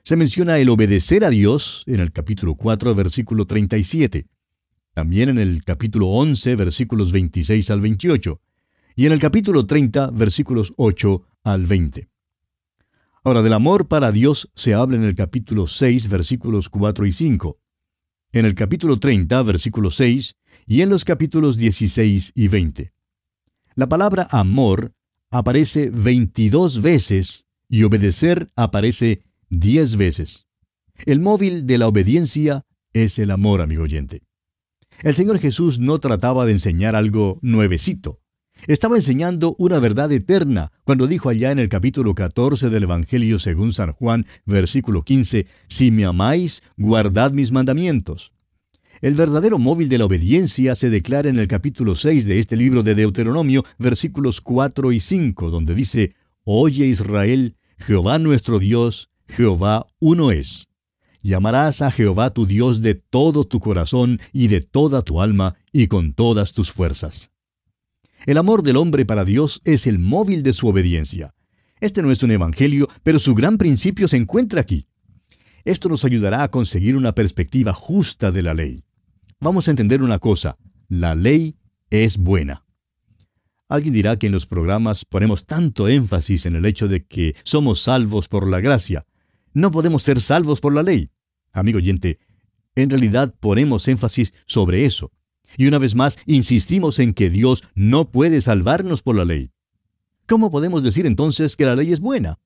Se 0.04 0.16
menciona 0.16 0.60
el 0.60 0.70
obedecer 0.70 1.26
a 1.26 1.32
Dios 1.32 1.84
en 1.88 2.00
el 2.00 2.12
capítulo 2.12 2.56
4, 2.56 2.94
versículo 2.94 3.46
37. 3.48 4.28
También 4.94 5.30
en 5.30 5.40
el 5.40 5.64
capítulo 5.64 6.10
11, 6.10 6.56
versículos 6.56 7.12
26 7.12 7.72
al 7.72 7.82
28. 7.82 8.40
Y 8.98 9.08
en 9.08 9.14
el 9.14 9.20
capítulo 9.20 9.66
30, 9.66 10.12
versículos 10.12 10.74
8 10.78 11.24
al 11.44 11.66
20. 11.66 12.08
Ahora, 13.26 13.42
del 13.42 13.54
amor 13.54 13.88
para 13.88 14.12
Dios 14.12 14.52
se 14.54 14.76
habla 14.76 14.98
en 14.98 15.04
el 15.04 15.16
capítulo 15.16 15.66
6, 15.66 16.10
versículos 16.10 16.70
4 16.70 17.08
y 17.08 17.12
5. 17.12 17.58
En 18.34 18.46
el 18.46 18.54
capítulo 18.54 19.00
30, 19.00 19.42
versículo 19.42 19.90
6, 19.90 20.36
y 20.68 20.82
en 20.82 20.90
los 20.90 21.06
capítulos 21.06 21.58
16 21.58 22.34
y 22.36 22.48
20. 22.50 22.94
La 23.74 23.90
palabra 23.90 24.28
amor 24.30 24.94
aparece 25.32 25.90
22 25.90 26.84
veces 26.84 27.48
y 27.68 27.82
obedecer 27.82 28.52
aparece 28.56 29.24
diez 29.50 29.96
veces. 29.96 30.46
El 31.08 31.20
móvil 31.20 31.66
de 31.66 31.80
la 31.80 31.88
obediencia 31.88 32.64
es 32.94 33.18
el 33.18 33.32
amor, 33.32 33.60
amigo 33.60 33.86
oyente. 33.86 34.22
El 35.02 35.16
Señor 35.16 35.40
Jesús 35.40 35.80
no 35.80 35.98
trataba 35.98 36.46
de 36.46 36.52
enseñar 36.52 36.96
algo 36.96 37.40
nuevecito. 37.42 38.20
Estaba 38.68 38.96
enseñando 38.96 39.56
una 39.60 39.80
verdad 39.80 40.12
eterna 40.12 40.72
cuando 40.86 41.06
dijo 41.06 41.30
allá 41.30 41.52
en 41.52 41.60
el 41.60 41.70
capítulo 41.70 42.16
14 42.16 42.70
del 42.70 42.84
Evangelio 42.84 43.38
según 43.38 43.74
San 43.74 43.92
Juan, 43.92 44.26
versículo 44.46 45.04
15, 45.04 45.46
Si 45.68 45.92
me 45.92 46.06
amáis, 46.06 46.64
guardad 46.76 47.32
mis 47.32 47.52
mandamientos. 47.52 48.32
El 49.02 49.14
verdadero 49.14 49.60
móvil 49.60 49.88
de 49.90 50.00
la 50.00 50.06
obediencia 50.06 50.74
se 50.74 50.90
declara 50.90 51.30
en 51.30 51.38
el 51.38 51.48
capítulo 51.48 51.96
6 51.96 52.26
de 52.26 52.40
este 52.40 52.56
libro 52.56 52.82
de 52.82 52.96
Deuteronomio, 52.96 53.66
versículos 53.78 54.42
4 54.42 54.94
y 54.94 55.00
5, 55.00 55.52
donde 55.52 55.76
dice, 55.76 56.16
Oye 56.44 56.88
Israel, 56.88 57.58
Jehová 57.78 58.18
nuestro 58.18 58.58
Dios, 58.58 59.10
Jehová 59.28 59.86
uno 60.00 60.32
es. 60.32 60.68
Llamarás 61.22 61.82
a 61.82 61.92
Jehová 61.92 62.32
tu 62.32 62.48
Dios 62.48 62.82
de 62.82 62.96
todo 62.96 63.44
tu 63.44 63.60
corazón 63.60 64.20
y 64.32 64.48
de 64.48 64.62
toda 64.62 65.02
tu 65.02 65.22
alma 65.22 65.56
y 65.72 65.88
con 65.88 66.14
todas 66.14 66.54
tus 66.54 66.72
fuerzas. 66.72 67.32
El 68.26 68.40
amor 68.40 68.64
del 68.64 68.78
hombre 68.78 69.06
para 69.06 69.24
Dios 69.24 69.62
es 69.66 69.86
el 69.86 70.00
móvil 70.00 70.42
de 70.42 70.54
su 70.54 70.68
obediencia. 70.68 71.36
Este 71.80 72.02
no 72.02 72.12
es 72.12 72.24
un 72.24 72.32
evangelio, 72.32 72.88
pero 73.04 73.20
su 73.20 73.36
gran 73.36 73.60
principio 73.60 74.08
se 74.08 74.18
encuentra 74.18 74.62
aquí. 74.62 74.88
Esto 75.64 75.90
nos 75.90 76.06
ayudará 76.06 76.42
a 76.42 76.50
conseguir 76.50 76.96
una 76.96 77.14
perspectiva 77.14 77.74
justa 77.74 78.32
de 78.32 78.42
la 78.42 78.56
ley. 78.56 78.84
Vamos 79.40 79.68
a 79.68 79.72
entender 79.72 80.02
una 80.02 80.18
cosa, 80.18 80.58
la 80.88 81.14
ley 81.14 81.56
es 81.92 82.18
buena. 82.18 82.66
Alguien 83.68 83.94
dirá 83.94 84.18
que 84.18 84.26
en 84.26 84.34
los 84.34 84.48
programas 84.48 85.06
ponemos 85.06 85.46
tanto 85.46 85.88
énfasis 85.88 86.48
en 86.48 86.56
el 86.56 86.66
hecho 86.66 86.88
de 86.88 87.06
que 87.06 87.36
somos 87.44 87.82
salvos 87.82 88.28
por 88.28 88.48
la 88.48 88.60
gracia. 88.60 89.06
No 89.54 89.70
podemos 89.70 90.02
ser 90.02 90.20
salvos 90.20 90.62
por 90.62 90.74
la 90.74 90.82
ley. 90.82 91.12
Amigo 91.52 91.78
oyente, 91.78 92.18
en 92.76 92.90
realidad 92.90 93.36
ponemos 93.40 93.88
énfasis 93.88 94.34
sobre 94.48 94.86
eso. 94.86 95.12
Y 95.58 95.68
una 95.68 95.78
vez 95.78 95.96
más, 95.96 96.18
insistimos 96.26 97.00
en 97.00 97.14
que 97.14 97.30
Dios 97.30 97.64
no 97.76 98.10
puede 98.12 98.42
salvarnos 98.42 99.02
por 99.02 99.16
la 99.16 99.26
ley. 99.26 99.52
¿Cómo 100.28 100.52
podemos 100.52 100.84
decir 100.84 101.06
entonces 101.06 101.56
que 101.56 101.66
la 101.66 101.76
ley 101.76 101.92
es 101.92 102.00
buena? 102.00 102.40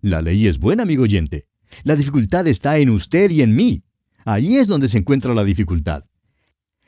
La 0.00 0.20
ley 0.20 0.46
es 0.46 0.58
buena, 0.58 0.82
amigo 0.82 1.04
oyente. 1.04 1.46
La 1.82 1.96
dificultad 1.96 2.46
está 2.46 2.78
en 2.78 2.90
usted 2.90 3.30
y 3.30 3.42
en 3.42 3.54
mí. 3.54 3.84
Ahí 4.24 4.56
es 4.56 4.66
donde 4.66 4.88
se 4.88 4.98
encuentra 4.98 5.34
la 5.34 5.44
dificultad. 5.44 6.04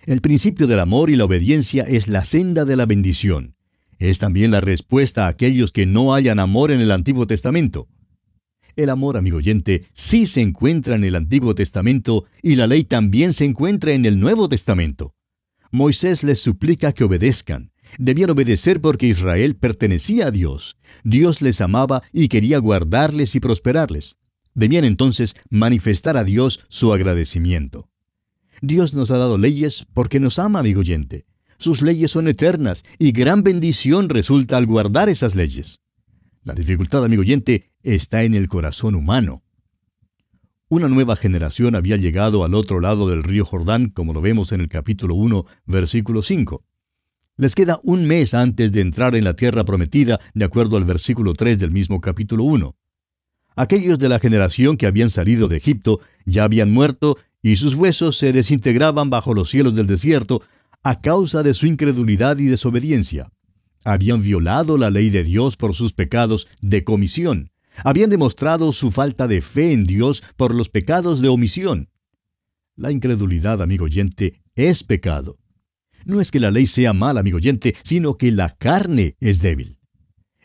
El 0.04 0.20
principio 0.20 0.66
del 0.66 0.78
amor 0.78 1.10
y 1.10 1.16
la 1.16 1.24
obediencia 1.24 1.82
es 1.82 2.06
la 2.06 2.24
senda 2.24 2.64
de 2.64 2.76
la 2.76 2.86
bendición. 2.86 3.56
Es 3.98 4.18
también 4.18 4.50
la 4.50 4.60
respuesta 4.60 5.24
a 5.24 5.28
aquellos 5.28 5.72
que 5.72 5.86
no 5.86 6.14
hayan 6.14 6.38
amor 6.38 6.70
en 6.70 6.80
el 6.80 6.90
Antiguo 6.90 7.26
Testamento. 7.26 7.88
El 8.76 8.90
amor, 8.90 9.16
amigo 9.16 9.38
oyente, 9.38 9.86
sí 9.94 10.26
se 10.26 10.42
encuentra 10.42 10.96
en 10.96 11.04
el 11.04 11.16
Antiguo 11.16 11.54
Testamento 11.54 12.26
y 12.42 12.56
la 12.56 12.66
ley 12.66 12.84
también 12.84 13.32
se 13.32 13.46
encuentra 13.46 13.92
en 13.92 14.04
el 14.04 14.20
Nuevo 14.20 14.48
Testamento. 14.48 15.15
Moisés 15.70 16.22
les 16.22 16.40
suplica 16.40 16.92
que 16.92 17.04
obedezcan. 17.04 17.72
Debían 17.98 18.30
obedecer 18.30 18.80
porque 18.80 19.06
Israel 19.06 19.56
pertenecía 19.56 20.26
a 20.26 20.30
Dios. 20.30 20.76
Dios 21.04 21.42
les 21.42 21.60
amaba 21.60 22.02
y 22.12 22.28
quería 22.28 22.58
guardarles 22.58 23.34
y 23.34 23.40
prosperarles. 23.40 24.16
Debían 24.54 24.84
entonces 24.84 25.36
manifestar 25.50 26.16
a 26.16 26.24
Dios 26.24 26.60
su 26.68 26.92
agradecimiento. 26.92 27.88
Dios 28.62 28.94
nos 28.94 29.10
ha 29.10 29.18
dado 29.18 29.38
leyes 29.38 29.86
porque 29.92 30.18
nos 30.18 30.38
ama, 30.38 30.60
amigo 30.60 30.80
oyente. 30.80 31.26
Sus 31.58 31.82
leyes 31.82 32.10
son 32.10 32.28
eternas 32.28 32.84
y 32.98 33.12
gran 33.12 33.42
bendición 33.42 34.08
resulta 34.08 34.56
al 34.56 34.66
guardar 34.66 35.08
esas 35.08 35.34
leyes. 35.34 35.80
La 36.44 36.54
dificultad, 36.54 37.04
amigo 37.04 37.22
oyente, 37.22 37.70
está 37.82 38.22
en 38.22 38.34
el 38.34 38.48
corazón 38.48 38.94
humano. 38.94 39.42
Una 40.68 40.88
nueva 40.88 41.14
generación 41.14 41.76
había 41.76 41.96
llegado 41.96 42.42
al 42.42 42.52
otro 42.52 42.80
lado 42.80 43.08
del 43.08 43.22
río 43.22 43.44
Jordán, 43.44 43.88
como 43.88 44.12
lo 44.12 44.20
vemos 44.20 44.50
en 44.50 44.60
el 44.60 44.68
capítulo 44.68 45.14
1, 45.14 45.46
versículo 45.64 46.22
5. 46.22 46.64
Les 47.36 47.54
queda 47.54 47.78
un 47.84 48.08
mes 48.08 48.34
antes 48.34 48.72
de 48.72 48.80
entrar 48.80 49.14
en 49.14 49.22
la 49.22 49.36
tierra 49.36 49.64
prometida, 49.64 50.18
de 50.34 50.44
acuerdo 50.44 50.76
al 50.76 50.82
versículo 50.82 51.34
3 51.34 51.60
del 51.60 51.70
mismo 51.70 52.00
capítulo 52.00 52.42
1. 52.42 52.74
Aquellos 53.54 54.00
de 54.00 54.08
la 54.08 54.18
generación 54.18 54.76
que 54.76 54.86
habían 54.86 55.08
salido 55.08 55.46
de 55.46 55.58
Egipto 55.58 56.00
ya 56.24 56.42
habían 56.42 56.72
muerto 56.72 57.16
y 57.42 57.54
sus 57.54 57.74
huesos 57.74 58.18
se 58.18 58.32
desintegraban 58.32 59.08
bajo 59.08 59.34
los 59.34 59.50
cielos 59.50 59.76
del 59.76 59.86
desierto 59.86 60.42
a 60.82 61.00
causa 61.00 61.44
de 61.44 61.54
su 61.54 61.68
incredulidad 61.68 62.38
y 62.38 62.46
desobediencia. 62.46 63.30
Habían 63.84 64.20
violado 64.20 64.78
la 64.78 64.90
ley 64.90 65.10
de 65.10 65.22
Dios 65.22 65.56
por 65.56 65.74
sus 65.74 65.92
pecados 65.92 66.48
de 66.60 66.82
comisión. 66.82 67.52
Habían 67.84 68.10
demostrado 68.10 68.72
su 68.72 68.90
falta 68.90 69.28
de 69.28 69.42
fe 69.42 69.72
en 69.72 69.84
Dios 69.84 70.22
por 70.36 70.54
los 70.54 70.68
pecados 70.68 71.20
de 71.20 71.28
omisión. 71.28 71.88
La 72.74 72.90
incredulidad, 72.90 73.62
amigo 73.62 73.86
oyente, 73.86 74.42
es 74.54 74.84
pecado. 74.84 75.38
No 76.04 76.20
es 76.20 76.30
que 76.30 76.40
la 76.40 76.50
ley 76.50 76.66
sea 76.66 76.92
mala, 76.92 77.20
amigo 77.20 77.36
oyente, 77.36 77.74
sino 77.82 78.16
que 78.16 78.30
la 78.30 78.50
carne 78.50 79.16
es 79.20 79.40
débil. 79.40 79.78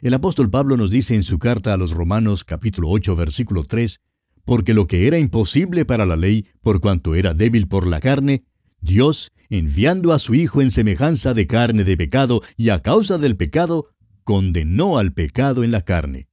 El 0.02 0.16
apóstol 0.16 0.50
Pablo 0.50 0.78
nos 0.78 0.90
dice 0.90 1.14
en 1.14 1.24
su 1.24 1.38
carta 1.38 1.74
a 1.74 1.78
los 1.78 1.92
Romanos 1.92 2.44
capítulo 2.44 2.90
8 2.90 3.16
versículo 3.16 3.66
3, 3.66 4.00
porque 4.44 4.74
lo 4.74 4.88
que 4.88 5.06
era 5.06 5.20
imposible 5.20 5.86
para 5.86 6.08
la 6.08 6.16
ley, 6.16 6.48
por 6.62 6.82
cuanto 6.82 7.14
era 7.14 7.36
débil 7.36 7.68
por 7.68 7.86
la 7.86 8.00
carne, 8.00 8.44
Dios, 8.82 9.32
enviando 9.50 10.12
a 10.12 10.18
su 10.18 10.34
Hijo 10.34 10.62
en 10.62 10.72
semejanza 10.72 11.36
de 11.36 11.46
carne 11.46 11.84
de 11.84 11.96
pecado 11.96 12.42
y 12.58 12.70
a 12.70 12.82
causa 12.82 13.20
del 13.20 13.36
pecado, 13.38 13.90
condenó 14.24 14.98
al 14.98 15.14
pecado 15.14 15.64
en 15.64 15.70
la 15.70 15.84
carne. 15.84 16.31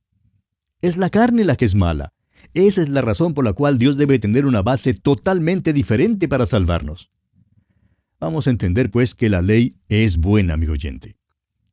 Es 0.80 0.96
la 0.96 1.10
carne 1.10 1.44
la 1.44 1.56
que 1.56 1.64
es 1.64 1.74
mala. 1.74 2.12
Esa 2.54 2.82
es 2.82 2.88
la 2.88 3.02
razón 3.02 3.34
por 3.34 3.44
la 3.44 3.52
cual 3.52 3.78
Dios 3.78 3.96
debe 3.96 4.18
tener 4.18 4.46
una 4.46 4.62
base 4.62 4.94
totalmente 4.94 5.72
diferente 5.72 6.28
para 6.28 6.46
salvarnos. 6.46 7.10
Vamos 8.20 8.46
a 8.46 8.50
entender 8.50 8.90
pues 8.90 9.14
que 9.14 9.28
la 9.28 9.42
ley 9.42 9.76
es 9.88 10.18
buena, 10.18 10.54
amigo 10.54 10.72
oyente. 10.72 11.16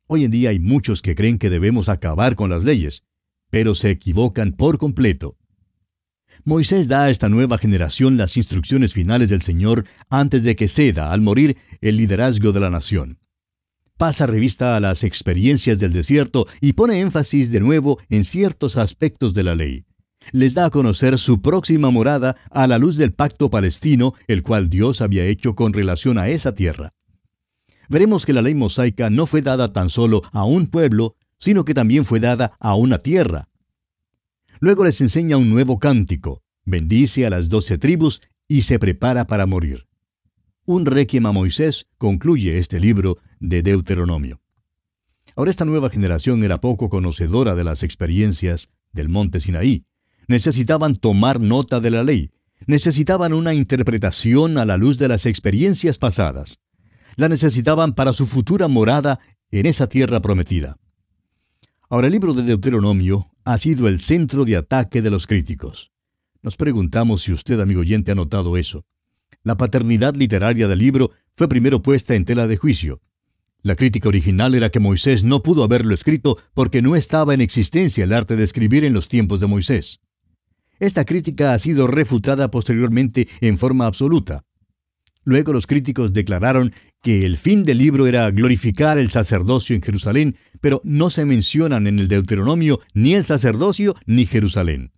Hoy 0.08 0.24
en 0.24 0.30
día 0.30 0.50
hay 0.50 0.58
muchos 0.58 1.02
que 1.02 1.14
creen 1.14 1.38
que 1.38 1.50
debemos 1.50 1.88
acabar 1.88 2.34
con 2.36 2.50
las 2.50 2.64
leyes, 2.64 3.04
pero 3.50 3.74
se 3.74 3.90
equivocan 3.90 4.52
por 4.52 4.78
completo. 4.78 5.36
Moisés 6.44 6.86
da 6.88 7.04
a 7.04 7.10
esta 7.10 7.28
nueva 7.28 7.58
generación 7.58 8.16
las 8.16 8.36
instrucciones 8.36 8.92
finales 8.92 9.28
del 9.28 9.42
Señor 9.42 9.84
antes 10.10 10.42
de 10.42 10.54
que 10.54 10.68
ceda, 10.68 11.12
al 11.12 11.20
morir, 11.20 11.56
el 11.80 11.96
liderazgo 11.96 12.52
de 12.52 12.60
la 12.60 12.70
nación. 12.70 13.18
Pasa 13.96 14.26
revista 14.26 14.76
a 14.76 14.80
las 14.80 15.04
experiencias 15.04 15.78
del 15.78 15.92
desierto 15.92 16.46
y 16.60 16.74
pone 16.74 17.00
énfasis 17.00 17.50
de 17.50 17.60
nuevo 17.60 17.98
en 18.10 18.24
ciertos 18.24 18.76
aspectos 18.76 19.32
de 19.32 19.42
la 19.42 19.54
ley. 19.54 19.84
Les 20.32 20.52
da 20.52 20.66
a 20.66 20.70
conocer 20.70 21.18
su 21.18 21.40
próxima 21.40 21.90
morada 21.90 22.36
a 22.50 22.66
la 22.66 22.76
luz 22.78 22.96
del 22.96 23.14
pacto 23.14 23.48
palestino, 23.48 24.12
el 24.26 24.42
cual 24.42 24.68
Dios 24.68 25.00
había 25.00 25.24
hecho 25.24 25.54
con 25.54 25.72
relación 25.72 26.18
a 26.18 26.28
esa 26.28 26.54
tierra. 26.54 26.92
Veremos 27.88 28.26
que 28.26 28.34
la 28.34 28.42
ley 28.42 28.54
mosaica 28.54 29.08
no 29.08 29.26
fue 29.26 29.40
dada 29.40 29.72
tan 29.72 29.88
solo 29.88 30.22
a 30.32 30.44
un 30.44 30.66
pueblo, 30.66 31.14
sino 31.38 31.64
que 31.64 31.72
también 31.72 32.04
fue 32.04 32.20
dada 32.20 32.52
a 32.60 32.74
una 32.74 32.98
tierra. 32.98 33.48
Luego 34.60 34.84
les 34.84 35.00
enseña 35.00 35.38
un 35.38 35.48
nuevo 35.48 35.78
cántico, 35.78 36.42
bendice 36.64 37.24
a 37.24 37.30
las 37.30 37.48
doce 37.48 37.78
tribus 37.78 38.20
y 38.46 38.62
se 38.62 38.78
prepara 38.78 39.26
para 39.26 39.46
morir. 39.46 39.86
Un 40.66 40.84
requiem 40.84 41.24
a 41.26 41.32
Moisés 41.32 41.86
concluye 41.96 42.58
este 42.58 42.80
libro 42.80 43.18
de 43.40 43.62
Deuteronomio. 43.62 44.40
Ahora 45.34 45.50
esta 45.50 45.64
nueva 45.64 45.90
generación 45.90 46.42
era 46.44 46.60
poco 46.60 46.88
conocedora 46.88 47.54
de 47.54 47.64
las 47.64 47.82
experiencias 47.82 48.70
del 48.92 49.08
monte 49.08 49.40
Sinaí. 49.40 49.84
Necesitaban 50.28 50.96
tomar 50.96 51.40
nota 51.40 51.80
de 51.80 51.90
la 51.90 52.04
ley. 52.04 52.30
Necesitaban 52.66 53.32
una 53.32 53.52
interpretación 53.54 54.58
a 54.58 54.64
la 54.64 54.76
luz 54.76 54.98
de 54.98 55.08
las 55.08 55.26
experiencias 55.26 55.98
pasadas. 55.98 56.58
La 57.16 57.28
necesitaban 57.28 57.94
para 57.94 58.12
su 58.12 58.26
futura 58.26 58.68
morada 58.68 59.20
en 59.50 59.66
esa 59.66 59.88
tierra 59.88 60.20
prometida. 60.20 60.78
Ahora 61.88 62.08
el 62.08 62.12
libro 62.12 62.34
de 62.34 62.42
Deuteronomio 62.42 63.30
ha 63.44 63.58
sido 63.58 63.88
el 63.88 64.00
centro 64.00 64.44
de 64.44 64.56
ataque 64.56 65.02
de 65.02 65.10
los 65.10 65.26
críticos. 65.26 65.92
Nos 66.42 66.56
preguntamos 66.56 67.22
si 67.22 67.32
usted, 67.32 67.60
amigo 67.60 67.80
oyente, 67.80 68.12
ha 68.12 68.14
notado 68.14 68.56
eso. 68.56 68.84
La 69.42 69.56
paternidad 69.56 70.16
literaria 70.16 70.66
del 70.66 70.78
libro 70.78 71.12
fue 71.36 71.48
primero 71.48 71.82
puesta 71.82 72.14
en 72.14 72.24
tela 72.24 72.46
de 72.46 72.56
juicio. 72.56 73.00
La 73.66 73.74
crítica 73.74 74.08
original 74.08 74.54
era 74.54 74.70
que 74.70 74.78
Moisés 74.78 75.24
no 75.24 75.42
pudo 75.42 75.64
haberlo 75.64 75.92
escrito 75.92 76.38
porque 76.54 76.82
no 76.82 76.94
estaba 76.94 77.34
en 77.34 77.40
existencia 77.40 78.04
el 78.04 78.12
arte 78.12 78.36
de 78.36 78.44
escribir 78.44 78.84
en 78.84 78.92
los 78.92 79.08
tiempos 79.08 79.40
de 79.40 79.48
Moisés. 79.48 79.98
Esta 80.78 81.04
crítica 81.04 81.52
ha 81.52 81.58
sido 81.58 81.88
refutada 81.88 82.48
posteriormente 82.52 83.26
en 83.40 83.58
forma 83.58 83.86
absoluta. 83.86 84.44
Luego 85.24 85.52
los 85.52 85.66
críticos 85.66 86.12
declararon 86.12 86.74
que 87.02 87.26
el 87.26 87.36
fin 87.36 87.64
del 87.64 87.78
libro 87.78 88.06
era 88.06 88.30
glorificar 88.30 88.98
el 88.98 89.10
sacerdocio 89.10 89.74
en 89.74 89.82
Jerusalén, 89.82 90.36
pero 90.60 90.80
no 90.84 91.10
se 91.10 91.24
mencionan 91.24 91.88
en 91.88 91.98
el 91.98 92.06
Deuteronomio 92.06 92.78
ni 92.94 93.14
el 93.14 93.24
sacerdocio 93.24 93.96
ni 94.06 94.26
Jerusalén. 94.26 94.92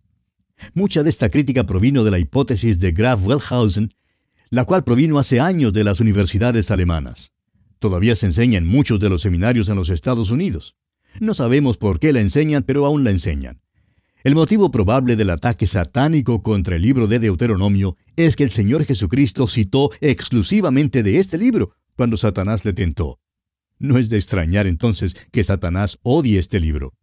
Mucha 0.74 1.02
de 1.02 1.08
esta 1.08 1.30
crítica 1.30 1.64
provino 1.64 2.04
de 2.04 2.10
la 2.10 2.18
hipótesis 2.18 2.78
de 2.80 2.92
Graf 2.92 3.26
Wellhausen, 3.26 3.94
la 4.50 4.66
cual 4.66 4.84
provino 4.84 5.18
hace 5.18 5.40
años 5.40 5.72
de 5.72 5.84
las 5.84 6.00
universidades 6.00 6.70
alemanas. 6.70 7.32
Todavía 7.78 8.14
se 8.14 8.26
enseña 8.26 8.58
en 8.58 8.66
muchos 8.66 9.00
de 9.00 9.08
los 9.08 9.22
seminarios 9.22 9.68
en 9.68 9.76
los 9.76 9.90
Estados 9.90 10.30
Unidos. 10.30 10.76
No 11.20 11.34
sabemos 11.34 11.76
por 11.76 12.00
qué 12.00 12.12
la 12.12 12.20
enseñan, 12.20 12.62
pero 12.64 12.86
aún 12.86 13.04
la 13.04 13.10
enseñan. 13.10 13.60
El 14.24 14.34
motivo 14.34 14.70
probable 14.70 15.14
del 15.14 15.30
ataque 15.30 15.66
satánico 15.66 16.42
contra 16.42 16.76
el 16.76 16.82
libro 16.82 17.06
de 17.06 17.20
Deuteronomio 17.20 17.96
es 18.16 18.34
que 18.34 18.42
el 18.42 18.50
Señor 18.50 18.84
Jesucristo 18.84 19.46
citó 19.46 19.90
exclusivamente 20.00 21.04
de 21.04 21.18
este 21.18 21.38
libro 21.38 21.72
cuando 21.96 22.16
Satanás 22.16 22.64
le 22.64 22.72
tentó. 22.72 23.20
No 23.78 23.96
es 23.96 24.08
de 24.10 24.16
extrañar 24.16 24.66
entonces 24.66 25.16
que 25.30 25.44
Satanás 25.44 25.98
odie 26.02 26.38
este 26.38 26.58
libro. 26.58 26.94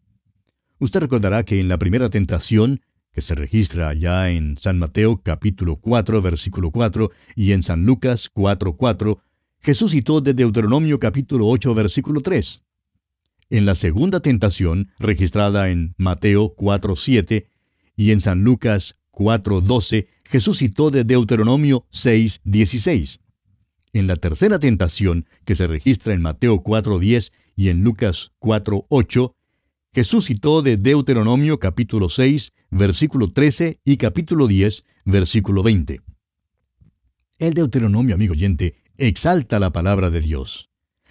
Usted 0.78 1.00
recordará 1.00 1.46
que 1.46 1.62
en 1.62 1.70
la 1.70 1.78
primera 1.78 2.10
tentación, 2.10 2.82
que 3.14 3.22
se 3.22 3.34
registra 3.34 3.94
ya 3.94 4.30
en 4.30 4.58
San 4.58 4.78
Mateo 4.78 5.22
capítulo 5.24 5.78
4 5.78 6.22
versículo 6.22 6.70
4 6.72 7.12
y 7.34 7.54
en 7.54 7.64
San 7.64 7.86
Lucas 7.86 8.30
4 8.34 8.76
4, 8.76 9.20
Jesús 9.66 9.94
citó 9.94 10.22
de 10.22 10.36
Deuteronomio 10.36 11.00
capítulo 11.00 11.48
8 11.48 11.74
versículo 11.74 12.22
3. 12.22 12.64
En 13.50 13.66
la 13.66 13.74
segunda 13.74 14.20
tentación, 14.20 14.92
registrada 15.00 15.72
en 15.72 15.96
Mateo 15.98 16.56
4.7 16.56 17.48
y 17.96 18.12
en 18.12 18.22
San 18.22 18.44
Lucas 18.44 18.96
4.12, 19.12 20.08
Jesús 20.26 20.60
citó 20.60 20.92
de 20.92 21.04
Deuteronomio 21.04 21.88
6.16. 21.92 23.22
En 23.94 24.06
la 24.06 24.18
tercera 24.18 24.60
tentación, 24.60 25.26
que 25.46 25.56
se 25.56 25.66
registra 25.66 26.14
en 26.14 26.22
Mateo 26.22 26.62
4.10 26.62 27.32
y 27.56 27.70
en 27.70 27.84
Lucas 27.84 28.34
4.8, 28.42 29.34
Jesús 29.96 30.26
citó 30.26 30.62
de 30.62 30.78
Deuteronomio 30.78 31.58
capítulo 31.58 32.08
6, 32.08 32.54
versículo 32.70 33.32
13 33.32 33.80
y 33.84 33.98
capítulo 33.98 34.46
10, 34.46 34.84
versículo 35.06 35.64
20. 35.64 36.02
El 37.40 37.54
Deuteronomio, 37.56 38.14
amigo 38.14 38.34
oyente, 38.34 38.85
exalta 38.98 39.60
la 39.60 39.72
palabra 39.72 40.10
de 40.10 40.22
Dios. 40.22 40.70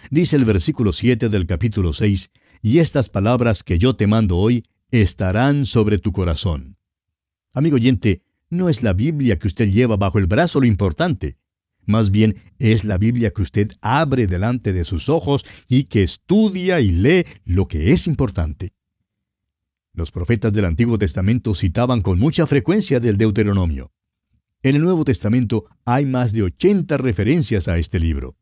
Dice 0.09 0.35
el 0.35 0.45
versículo 0.45 0.93
7 0.93 1.29
del 1.29 1.45
capítulo 1.45 1.93
6, 1.93 2.31
y 2.61 2.79
estas 2.79 3.09
palabras 3.09 3.63
que 3.63 3.79
yo 3.79 3.95
te 3.95 4.07
mando 4.07 4.37
hoy 4.37 4.63
estarán 4.91 5.65
sobre 5.65 5.97
tu 5.97 6.11
corazón. 6.11 6.77
Amigo 7.53 7.75
oyente, 7.75 8.21
no 8.49 8.69
es 8.69 8.83
la 8.83 8.93
Biblia 8.93 9.39
que 9.39 9.47
usted 9.47 9.69
lleva 9.69 9.97
bajo 9.97 10.19
el 10.19 10.27
brazo 10.27 10.59
lo 10.59 10.65
importante. 10.65 11.37
Más 11.85 12.11
bien 12.11 12.35
es 12.57 12.83
la 12.83 12.97
Biblia 12.97 13.31
que 13.31 13.41
usted 13.41 13.71
abre 13.81 14.27
delante 14.27 14.73
de 14.73 14.85
sus 14.85 15.09
ojos 15.09 15.45
y 15.67 15.85
que 15.85 16.03
estudia 16.03 16.79
y 16.79 16.91
lee 16.91 17.25
lo 17.45 17.67
que 17.67 17.91
es 17.91 18.07
importante. 18.07 18.73
Los 19.93 20.11
profetas 20.11 20.51
del 20.51 20.65
Antiguo 20.65 20.97
Testamento 20.97 21.53
citaban 21.53 22.01
con 22.01 22.19
mucha 22.19 22.47
frecuencia 22.47 22.99
del 22.99 23.17
Deuteronomio. 23.17 23.91
En 24.65 24.75
el 24.75 24.81
Nuevo 24.81 25.05
Testamento 25.05 25.65
hay 25.85 26.07
más 26.07 26.33
de 26.33 26.41
80 26.41 26.97
referencias 26.97 27.67
a 27.67 27.77
este 27.77 27.99
libro. 27.99 28.35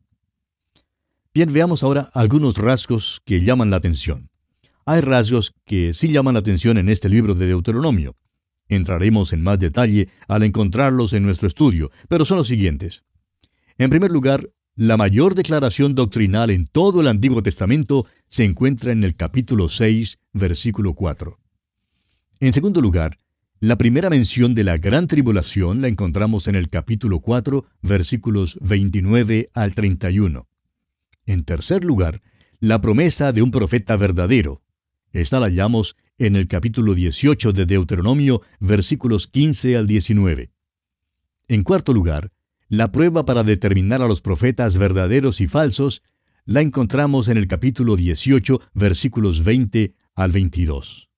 Bien, 1.34 1.52
veamos 1.52 1.82
ahora 1.82 2.08
algunos 2.14 2.56
rasgos 2.56 3.20
que 3.26 3.42
llaman 3.42 3.68
la 3.68 3.76
atención. 3.76 4.30
Hay 4.86 5.02
rasgos 5.02 5.52
que 5.66 5.92
sí 5.92 6.10
llaman 6.10 6.32
la 6.32 6.40
atención 6.40 6.78
en 6.78 6.88
este 6.88 7.10
libro 7.10 7.34
de 7.34 7.48
Deuteronomio. 7.48 8.16
Entraremos 8.68 9.34
en 9.34 9.42
más 9.42 9.58
detalle 9.58 10.08
al 10.26 10.44
encontrarlos 10.44 11.12
en 11.12 11.24
nuestro 11.24 11.46
estudio, 11.46 11.90
pero 12.08 12.24
son 12.24 12.38
los 12.38 12.46
siguientes. 12.46 13.04
En 13.76 13.90
primer 13.90 14.10
lugar, 14.10 14.48
la 14.76 14.96
mayor 14.96 15.34
declaración 15.34 15.94
doctrinal 15.94 16.48
en 16.48 16.68
todo 16.68 17.02
el 17.02 17.08
Antiguo 17.08 17.42
Testamento 17.42 18.06
se 18.28 18.44
encuentra 18.44 18.92
en 18.92 19.04
el 19.04 19.14
capítulo 19.14 19.68
6, 19.68 20.18
versículo 20.32 20.94
4. 20.94 21.38
En 22.40 22.54
segundo 22.54 22.80
lugar, 22.80 23.18
la 23.60 23.76
primera 23.78 24.10
mención 24.10 24.54
de 24.54 24.64
la 24.64 24.78
gran 24.78 25.06
tribulación 25.06 25.80
la 25.80 25.88
encontramos 25.88 26.48
en 26.48 26.54
el 26.54 26.68
capítulo 26.68 27.20
4, 27.20 27.64
versículos 27.82 28.58
29 28.60 29.50
al 29.54 29.74
31. 29.74 30.48
En 31.26 31.44
tercer 31.44 31.84
lugar, 31.84 32.20
la 32.60 32.80
promesa 32.80 33.32
de 33.32 33.42
un 33.42 33.50
profeta 33.50 33.96
verdadero. 33.96 34.62
Esta 35.12 35.40
la 35.40 35.46
hallamos 35.46 35.96
en 36.18 36.36
el 36.36 36.48
capítulo 36.48 36.94
18 36.94 37.52
de 37.52 37.66
Deuteronomio, 37.66 38.42
versículos 38.60 39.28
15 39.28 39.76
al 39.76 39.86
19. 39.86 40.50
En 41.48 41.62
cuarto 41.62 41.92
lugar, 41.92 42.32
la 42.68 42.92
prueba 42.92 43.24
para 43.24 43.44
determinar 43.44 44.02
a 44.02 44.08
los 44.08 44.20
profetas 44.20 44.76
verdaderos 44.78 45.40
y 45.40 45.46
falsos 45.46 46.02
la 46.44 46.60
encontramos 46.60 47.28
en 47.28 47.38
el 47.38 47.46
capítulo 47.46 47.96
18, 47.96 48.60
versículos 48.74 49.42
20 49.44 49.94
al 50.14 50.32
22. 50.32 51.08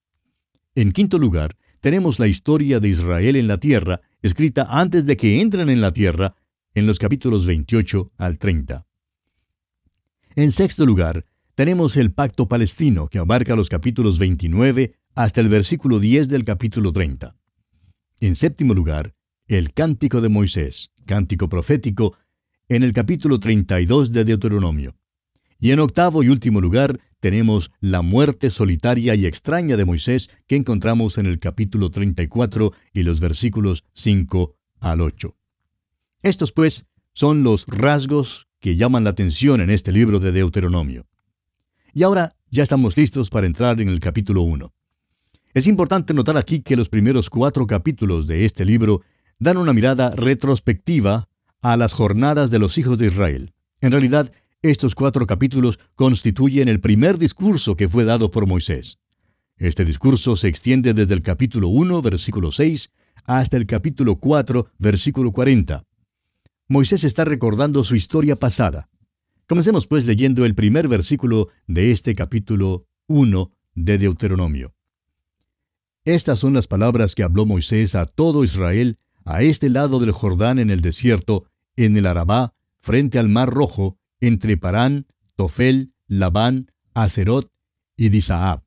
En 0.75 0.91
quinto 0.91 1.17
lugar, 1.17 1.57
tenemos 1.87 2.19
la 2.19 2.27
historia 2.27 2.81
de 2.81 2.89
Israel 2.89 3.37
en 3.37 3.47
la 3.47 3.59
tierra, 3.59 4.01
escrita 4.21 4.67
antes 4.69 5.05
de 5.05 5.15
que 5.15 5.39
entren 5.39 5.69
en 5.69 5.79
la 5.79 5.93
tierra, 5.93 6.35
en 6.75 6.85
los 6.85 6.99
capítulos 6.99 7.45
28 7.45 8.11
al 8.17 8.37
30. 8.37 8.85
En 10.35 10.51
sexto 10.51 10.85
lugar, 10.85 11.25
tenemos 11.55 11.95
el 11.95 12.11
pacto 12.11 12.49
palestino, 12.49 13.07
que 13.07 13.19
abarca 13.19 13.55
los 13.55 13.69
capítulos 13.69 14.19
29 14.19 14.95
hasta 15.15 15.39
el 15.39 15.47
versículo 15.47 16.01
10 16.01 16.27
del 16.27 16.43
capítulo 16.43 16.91
30. 16.91 17.37
En 18.19 18.35
séptimo 18.35 18.73
lugar, 18.73 19.13
el 19.47 19.71
cántico 19.71 20.19
de 20.19 20.27
Moisés, 20.27 20.91
cántico 21.05 21.47
profético, 21.47 22.17
en 22.67 22.83
el 22.83 22.91
capítulo 22.91 23.39
32 23.39 24.11
de 24.11 24.25
Deuteronomio. 24.25 24.93
Y 25.57 25.71
en 25.71 25.79
octavo 25.79 26.21
y 26.21 26.27
último 26.27 26.59
lugar, 26.59 26.99
tenemos 27.19 27.71
la 27.79 28.01
muerte 28.01 28.49
solitaria 28.49 29.15
y 29.15 29.25
extraña 29.25 29.77
de 29.77 29.85
Moisés 29.85 30.29
que 30.47 30.55
encontramos 30.55 31.17
en 31.17 31.25
el 31.25 31.39
capítulo 31.39 31.89
34 31.89 32.73
y 32.93 33.03
los 33.03 33.19
versículos 33.19 33.83
5 33.93 34.55
al 34.79 35.01
8. 35.01 35.35
Estos, 36.21 36.51
pues, 36.51 36.85
son 37.13 37.43
los 37.43 37.65
rasgos 37.67 38.47
que 38.59 38.75
llaman 38.75 39.03
la 39.03 39.11
atención 39.11 39.61
en 39.61 39.69
este 39.69 39.91
libro 39.91 40.19
de 40.19 40.31
Deuteronomio. 40.31 41.07
Y 41.93 42.03
ahora 42.03 42.35
ya 42.49 42.63
estamos 42.63 42.95
listos 42.97 43.29
para 43.29 43.47
entrar 43.47 43.81
en 43.81 43.89
el 43.89 43.99
capítulo 43.99 44.41
1. 44.43 44.71
Es 45.53 45.67
importante 45.67 46.13
notar 46.13 46.37
aquí 46.37 46.61
que 46.61 46.75
los 46.75 46.89
primeros 46.89 47.29
cuatro 47.29 47.65
capítulos 47.65 48.27
de 48.27 48.45
este 48.45 48.65
libro 48.65 49.01
dan 49.39 49.57
una 49.57 49.73
mirada 49.73 50.11
retrospectiva 50.15 51.27
a 51.61 51.77
las 51.77 51.93
jornadas 51.93 52.51
de 52.51 52.59
los 52.59 52.77
hijos 52.77 52.97
de 52.97 53.07
Israel. 53.07 53.53
En 53.81 53.91
realidad, 53.91 54.31
estos 54.67 54.95
cuatro 54.95 55.25
capítulos 55.25 55.79
constituyen 55.95 56.67
el 56.67 56.79
primer 56.79 57.17
discurso 57.17 57.75
que 57.75 57.89
fue 57.89 58.05
dado 58.05 58.31
por 58.31 58.47
Moisés. 58.47 58.99
Este 59.57 59.85
discurso 59.85 60.35
se 60.35 60.47
extiende 60.47 60.93
desde 60.93 61.15
el 61.15 61.21
capítulo 61.21 61.69
1, 61.69 62.01
versículo 62.01 62.51
6, 62.51 62.91
hasta 63.25 63.57
el 63.57 63.65
capítulo 63.65 64.17
4, 64.17 64.67
versículo 64.77 65.31
40. 65.31 65.83
Moisés 66.67 67.03
está 67.03 67.25
recordando 67.25 67.83
su 67.83 67.95
historia 67.95 68.35
pasada. 68.35 68.89
Comencemos 69.47 69.87
pues 69.87 70.05
leyendo 70.05 70.45
el 70.45 70.53
primer 70.53 70.87
versículo 70.87 71.49
de 71.65 71.91
este 71.91 72.13
capítulo 72.13 72.85
1 73.07 73.51
de 73.75 73.97
Deuteronomio. 73.97 74.73
Estas 76.03 76.39
son 76.39 76.53
las 76.53 76.67
palabras 76.67 77.15
que 77.15 77.23
habló 77.23 77.45
Moisés 77.45 77.95
a 77.95 78.05
todo 78.05 78.43
Israel 78.43 78.97
a 79.25 79.41
este 79.41 79.69
lado 79.69 79.99
del 79.99 80.11
Jordán 80.11 80.59
en 80.59 80.69
el 80.69 80.81
desierto, 80.81 81.45
en 81.75 81.97
el 81.97 82.05
Arabá, 82.05 82.53
frente 82.79 83.19
al 83.19 83.27
Mar 83.27 83.49
Rojo, 83.49 83.97
entre 84.21 84.57
Parán, 84.57 85.07
Tofel, 85.35 85.93
Labán, 86.07 86.71
Acerot 86.93 87.51
y 87.95 88.09
Disaab. 88.09 88.63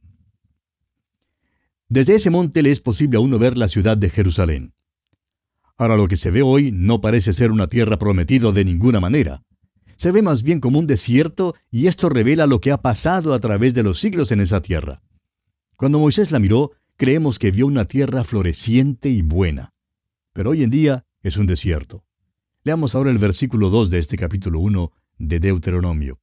Desde 1.89 2.15
ese 2.15 2.31
monte 2.31 2.63
le 2.63 2.71
es 2.71 2.81
posible 2.81 3.17
a 3.17 3.21
uno 3.21 3.39
ver 3.39 3.59
la 3.59 3.69
ciudad 3.69 3.97
de 3.97 4.11
Jerusalén. 4.11 4.75
Ahora 5.77 5.97
lo 5.97 6.07
que 6.07 6.17
se 6.17 6.31
ve 6.31 6.43
hoy 6.43 6.71
no 6.73 7.01
parece 7.01 7.33
ser 7.33 7.51
una 7.51 7.67
tierra 7.67 7.99
prometida 7.99 8.53
de 8.53 8.65
ninguna 8.65 9.01
manera. 9.01 9.43
Se 9.97 10.13
ve 10.13 10.23
más 10.23 10.43
bien 10.43 10.61
como 10.61 10.79
un 10.79 10.87
desierto 10.87 11.55
y 11.71 11.87
esto 11.87 12.09
revela 12.09 12.47
lo 12.47 12.61
que 12.61 12.71
ha 12.71 12.81
pasado 12.81 13.35
a 13.35 13.41
través 13.41 13.75
de 13.75 13.83
los 13.83 13.99
siglos 13.99 14.31
en 14.31 14.41
esa 14.41 14.63
tierra. 14.63 15.03
Cuando 15.77 15.99
Moisés 15.99 16.31
la 16.31 16.39
miró, 16.39 16.73
creemos 16.97 17.39
que 17.39 17.51
vio 17.51 17.67
una 17.67 17.87
tierra 17.87 18.25
floreciente 18.25 19.09
y 19.09 19.23
buena. 19.23 19.73
Pero 20.33 20.51
hoy 20.51 20.63
en 20.63 20.71
día 20.71 21.07
es 21.23 21.39
un 21.39 21.47
desierto. 21.47 22.05
Leamos 22.63 22.95
ahora 22.95 23.11
el 23.11 23.19
versículo 23.19 23.71
2 23.71 23.91
de 23.91 23.99
este 23.99 24.17
capítulo 24.17 24.61
1 24.61 24.93
de 25.21 25.39
Deuteronomio. 25.39 26.19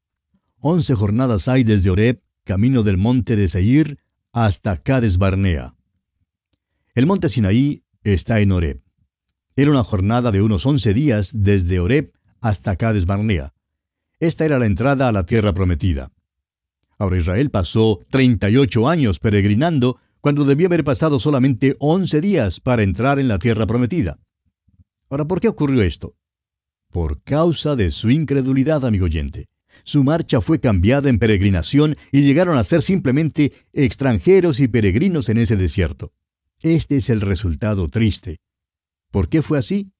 Once 0.59 0.93
jornadas 0.93 1.47
hay 1.47 1.63
desde 1.63 1.89
Oreb, 1.89 2.21
camino 2.43 2.83
del 2.83 2.97
monte 2.97 3.35
de 3.37 3.47
Seir, 3.47 3.99
hasta 4.33 4.77
Cades 4.77 5.17
Barnea. 5.17 5.75
El 6.93 7.05
monte 7.05 7.29
Sinaí 7.29 7.83
está 8.03 8.41
en 8.41 8.51
Oreb. 8.51 8.81
Era 9.55 9.71
una 9.71 9.83
jornada 9.83 10.31
de 10.31 10.41
unos 10.41 10.65
once 10.65 10.93
días 10.93 11.31
desde 11.33 11.79
Oreb 11.79 12.11
hasta 12.41 12.75
Cades 12.75 13.05
Barnea. 13.05 13.53
Esta 14.19 14.45
era 14.45 14.59
la 14.59 14.65
entrada 14.65 15.07
a 15.07 15.11
la 15.11 15.25
tierra 15.25 15.53
prometida. 15.53 16.11
Ahora 16.97 17.17
Israel 17.17 17.51
pasó 17.51 18.01
38 18.09 18.89
años 18.89 19.19
peregrinando 19.19 19.97
cuando 20.21 20.43
debía 20.43 20.67
haber 20.67 20.83
pasado 20.83 21.19
solamente 21.19 21.75
11 21.79 22.19
días 22.21 22.59
para 22.59 22.81
entrar 22.81 23.19
en 23.19 23.27
la 23.27 23.37
tierra 23.37 23.67
prometida. 23.67 24.19
Ahora, 25.09 25.25
¿por 25.25 25.39
qué 25.39 25.47
ocurrió 25.47 25.83
esto? 25.83 26.16
Por 26.97 27.21
causa 27.21 27.75
de 27.75 27.91
su 27.91 28.09
incredulidad, 28.09 28.83
amigo 28.83 29.05
oyente. 29.05 29.49
Su 29.83 30.03
marcha 30.03 30.41
fue 30.41 30.59
cambiada 30.59 31.09
en 31.09 31.19
peregrinación 31.19 31.95
y 32.11 32.23
llegaron 32.23 32.57
a 32.57 32.63
ser 32.63 32.81
simplemente 32.81 33.53
extranjeros 33.71 34.59
y 34.59 34.67
peregrinos 34.67 35.29
en 35.29 35.37
ese 35.37 35.57
desierto. 35.57 36.11
Este 36.59 36.97
es 36.97 37.11
el 37.11 37.21
resultado 37.21 37.87
triste. 37.87 38.39
¿Por 39.11 39.29
qué 39.29 39.43
fue 39.43 39.59
así? 39.59 39.91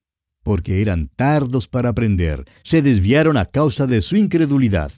Porque 0.42 0.82
eran 0.82 1.06
tardos 1.14 1.68
para 1.68 1.90
aprender, 1.90 2.46
se 2.64 2.82
desviaron 2.82 3.36
a 3.36 3.46
causa 3.46 3.86
de 3.86 4.02
su 4.02 4.16
incredulidad. 4.16 4.90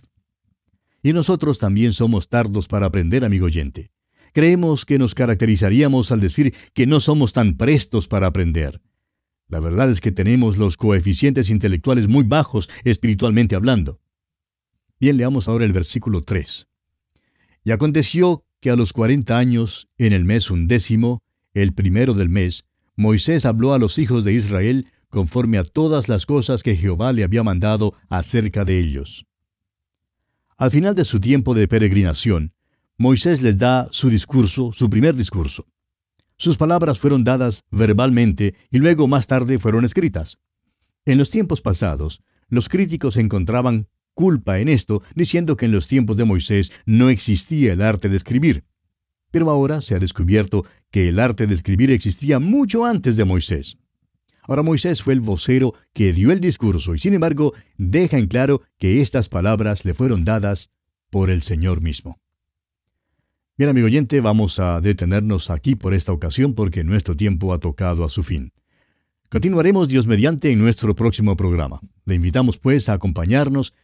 Y 1.02 1.12
nosotros 1.12 1.58
también 1.58 1.92
somos 1.92 2.30
tardos 2.30 2.66
para 2.66 2.86
aprender, 2.86 3.26
amigo 3.26 3.44
oyente. 3.44 3.90
creemos 4.32 4.86
que 4.86 4.98
nos 4.98 5.14
caracterizaríamos 5.14 6.12
al 6.12 6.20
decir 6.20 6.54
que 6.72 6.86
no 6.86 6.98
somos 7.00 7.34
tan 7.34 7.58
prestos 7.58 8.08
para 8.08 8.28
aprender. 8.28 8.80
La 9.50 9.58
verdad 9.58 9.90
es 9.90 10.00
que 10.00 10.12
tenemos 10.12 10.56
los 10.56 10.76
coeficientes 10.76 11.50
intelectuales 11.50 12.06
muy 12.06 12.22
bajos 12.22 12.70
espiritualmente 12.84 13.56
hablando. 13.56 14.00
Bien, 15.00 15.16
leamos 15.16 15.48
ahora 15.48 15.64
el 15.64 15.72
versículo 15.72 16.22
3. 16.22 16.68
Y 17.64 17.72
aconteció 17.72 18.44
que 18.60 18.70
a 18.70 18.76
los 18.76 18.92
cuarenta 18.92 19.38
años, 19.38 19.88
en 19.98 20.12
el 20.12 20.24
mes 20.24 20.52
undécimo, 20.52 21.22
el 21.52 21.74
primero 21.74 22.14
del 22.14 22.28
mes, 22.28 22.64
Moisés 22.94 23.44
habló 23.44 23.74
a 23.74 23.80
los 23.80 23.98
hijos 23.98 24.22
de 24.22 24.34
Israel 24.34 24.86
conforme 25.08 25.58
a 25.58 25.64
todas 25.64 26.08
las 26.08 26.26
cosas 26.26 26.62
que 26.62 26.76
Jehová 26.76 27.12
le 27.12 27.24
había 27.24 27.42
mandado 27.42 27.94
acerca 28.08 28.64
de 28.64 28.78
ellos. 28.78 29.26
Al 30.58 30.70
final 30.70 30.94
de 30.94 31.04
su 31.04 31.18
tiempo 31.18 31.54
de 31.54 31.66
peregrinación, 31.66 32.52
Moisés 32.98 33.42
les 33.42 33.58
da 33.58 33.88
su 33.90 34.10
discurso, 34.10 34.72
su 34.72 34.88
primer 34.88 35.16
discurso. 35.16 35.66
Sus 36.40 36.56
palabras 36.56 36.98
fueron 36.98 37.22
dadas 37.22 37.64
verbalmente 37.70 38.54
y 38.70 38.78
luego 38.78 39.06
más 39.06 39.26
tarde 39.26 39.58
fueron 39.58 39.84
escritas. 39.84 40.38
En 41.04 41.18
los 41.18 41.28
tiempos 41.28 41.60
pasados, 41.60 42.22
los 42.48 42.70
críticos 42.70 43.18
encontraban 43.18 43.88
culpa 44.14 44.58
en 44.58 44.70
esto, 44.70 45.02
diciendo 45.14 45.58
que 45.58 45.66
en 45.66 45.72
los 45.72 45.86
tiempos 45.86 46.16
de 46.16 46.24
Moisés 46.24 46.72
no 46.86 47.10
existía 47.10 47.74
el 47.74 47.82
arte 47.82 48.08
de 48.08 48.16
escribir. 48.16 48.64
Pero 49.30 49.50
ahora 49.50 49.82
se 49.82 49.94
ha 49.94 49.98
descubierto 49.98 50.64
que 50.90 51.10
el 51.10 51.18
arte 51.18 51.46
de 51.46 51.52
escribir 51.52 51.90
existía 51.90 52.38
mucho 52.38 52.86
antes 52.86 53.16
de 53.16 53.26
Moisés. 53.26 53.76
Ahora 54.40 54.62
Moisés 54.62 55.02
fue 55.02 55.12
el 55.12 55.20
vocero 55.20 55.74
que 55.92 56.14
dio 56.14 56.32
el 56.32 56.40
discurso 56.40 56.94
y 56.94 56.98
sin 57.00 57.12
embargo 57.12 57.52
deja 57.76 58.16
en 58.16 58.28
claro 58.28 58.62
que 58.78 59.02
estas 59.02 59.28
palabras 59.28 59.84
le 59.84 59.92
fueron 59.92 60.24
dadas 60.24 60.70
por 61.10 61.28
el 61.28 61.42
Señor 61.42 61.82
mismo. 61.82 62.18
Bien, 63.60 63.68
amigo 63.68 63.88
oyente, 63.88 64.22
vamos 64.22 64.58
a 64.58 64.80
detenernos 64.80 65.50
aquí 65.50 65.74
por 65.74 65.92
esta 65.92 66.12
ocasión 66.12 66.54
porque 66.54 66.82
nuestro 66.82 67.14
tiempo 67.14 67.52
ha 67.52 67.58
tocado 67.58 68.06
a 68.06 68.08
su 68.08 68.22
fin. 68.22 68.54
Continuaremos 69.28 69.86
Dios 69.86 70.06
mediante 70.06 70.50
en 70.50 70.58
nuestro 70.58 70.94
próximo 70.94 71.36
programa. 71.36 71.78
Le 72.06 72.14
invitamos 72.14 72.56
pues 72.56 72.88
a 72.88 72.94
acompañarnos 72.94 73.74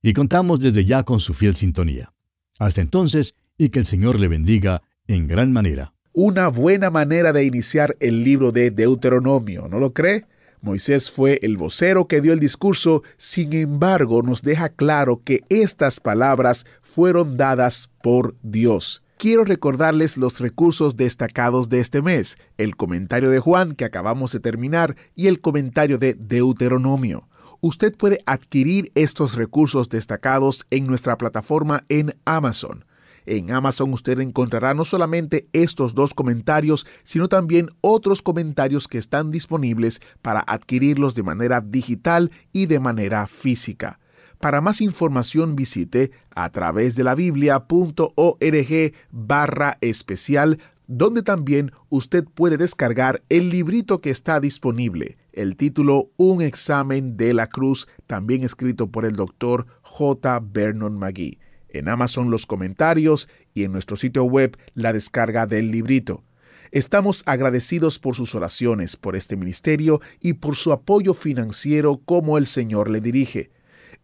y 0.00 0.14
contamos 0.14 0.60
desde 0.60 0.86
ya 0.86 1.02
con 1.02 1.20
su 1.20 1.34
fiel 1.34 1.54
sintonía. 1.54 2.14
Hasta 2.58 2.80
entonces, 2.80 3.34
y 3.58 3.68
que 3.68 3.78
el 3.78 3.84
Señor 3.84 4.18
le 4.18 4.28
bendiga 4.28 4.80
en 5.06 5.26
gran 5.28 5.52
manera. 5.52 5.92
Una 6.14 6.48
buena 6.48 6.88
manera 6.88 7.34
de 7.34 7.44
iniciar 7.44 7.94
el 8.00 8.24
libro 8.24 8.52
de 8.52 8.70
Deuteronomio, 8.70 9.68
¿no 9.68 9.78
lo 9.78 9.92
cree? 9.92 10.24
Moisés 10.62 11.10
fue 11.10 11.40
el 11.42 11.58
vocero 11.58 12.08
que 12.08 12.22
dio 12.22 12.32
el 12.32 12.40
discurso, 12.40 13.02
sin 13.18 13.52
embargo 13.52 14.22
nos 14.22 14.40
deja 14.40 14.70
claro 14.70 15.20
que 15.22 15.42
estas 15.50 16.00
palabras 16.00 16.64
fueron 16.80 17.36
dadas 17.36 17.90
por 18.00 18.34
Dios 18.42 19.02
quiero 19.16 19.44
recordarles 19.44 20.16
los 20.16 20.40
recursos 20.40 20.96
destacados 20.96 21.68
de 21.68 21.80
este 21.80 22.02
mes, 22.02 22.38
el 22.58 22.76
comentario 22.76 23.30
de 23.30 23.40
Juan 23.40 23.74
que 23.74 23.84
acabamos 23.84 24.32
de 24.32 24.40
terminar 24.40 24.96
y 25.14 25.26
el 25.26 25.40
comentario 25.40 25.98
de 25.98 26.14
Deuteronomio. 26.14 27.28
Usted 27.60 27.96
puede 27.96 28.22
adquirir 28.26 28.92
estos 28.94 29.34
recursos 29.34 29.88
destacados 29.88 30.66
en 30.70 30.86
nuestra 30.86 31.16
plataforma 31.16 31.84
en 31.88 32.14
Amazon. 32.24 32.84
En 33.24 33.50
Amazon 33.50 33.92
usted 33.92 34.20
encontrará 34.20 34.72
no 34.74 34.84
solamente 34.84 35.48
estos 35.52 35.94
dos 35.94 36.14
comentarios, 36.14 36.86
sino 37.02 37.28
también 37.28 37.70
otros 37.80 38.22
comentarios 38.22 38.86
que 38.86 38.98
están 38.98 39.32
disponibles 39.32 40.00
para 40.22 40.40
adquirirlos 40.40 41.16
de 41.16 41.24
manera 41.24 41.60
digital 41.60 42.30
y 42.52 42.66
de 42.66 42.78
manera 42.78 43.26
física. 43.26 43.98
Para 44.40 44.60
más 44.60 44.80
información 44.80 45.56
visite 45.56 46.10
a 46.34 46.50
través 46.50 46.96
de 46.96 47.04
la 47.04 47.14
biblia.org 47.14 48.92
barra 49.10 49.78
especial 49.80 50.58
donde 50.86 51.22
también 51.22 51.72
usted 51.88 52.24
puede 52.24 52.56
descargar 52.56 53.22
el 53.28 53.50
librito 53.50 54.00
que 54.00 54.10
está 54.10 54.40
disponible, 54.40 55.18
el 55.32 55.56
título 55.56 56.10
Un 56.16 56.42
examen 56.42 57.16
de 57.16 57.34
la 57.34 57.48
cruz, 57.48 57.88
también 58.06 58.44
escrito 58.44 58.88
por 58.88 59.04
el 59.04 59.16
doctor 59.16 59.66
J. 59.82 60.40
Vernon 60.42 60.96
McGee. 60.96 61.38
En 61.68 61.88
Amazon 61.88 62.30
los 62.30 62.46
comentarios 62.46 63.28
y 63.52 63.64
en 63.64 63.72
nuestro 63.72 63.96
sitio 63.96 64.24
web 64.24 64.56
la 64.74 64.92
descarga 64.92 65.46
del 65.46 65.70
librito. 65.70 66.22
Estamos 66.70 67.22
agradecidos 67.26 67.98
por 67.98 68.14
sus 68.14 68.34
oraciones, 68.34 68.96
por 68.96 69.16
este 69.16 69.36
ministerio 69.36 70.00
y 70.20 70.34
por 70.34 70.56
su 70.56 70.72
apoyo 70.72 71.14
financiero 71.14 72.00
como 72.04 72.38
el 72.38 72.46
Señor 72.46 72.90
le 72.90 73.00
dirige. 73.00 73.50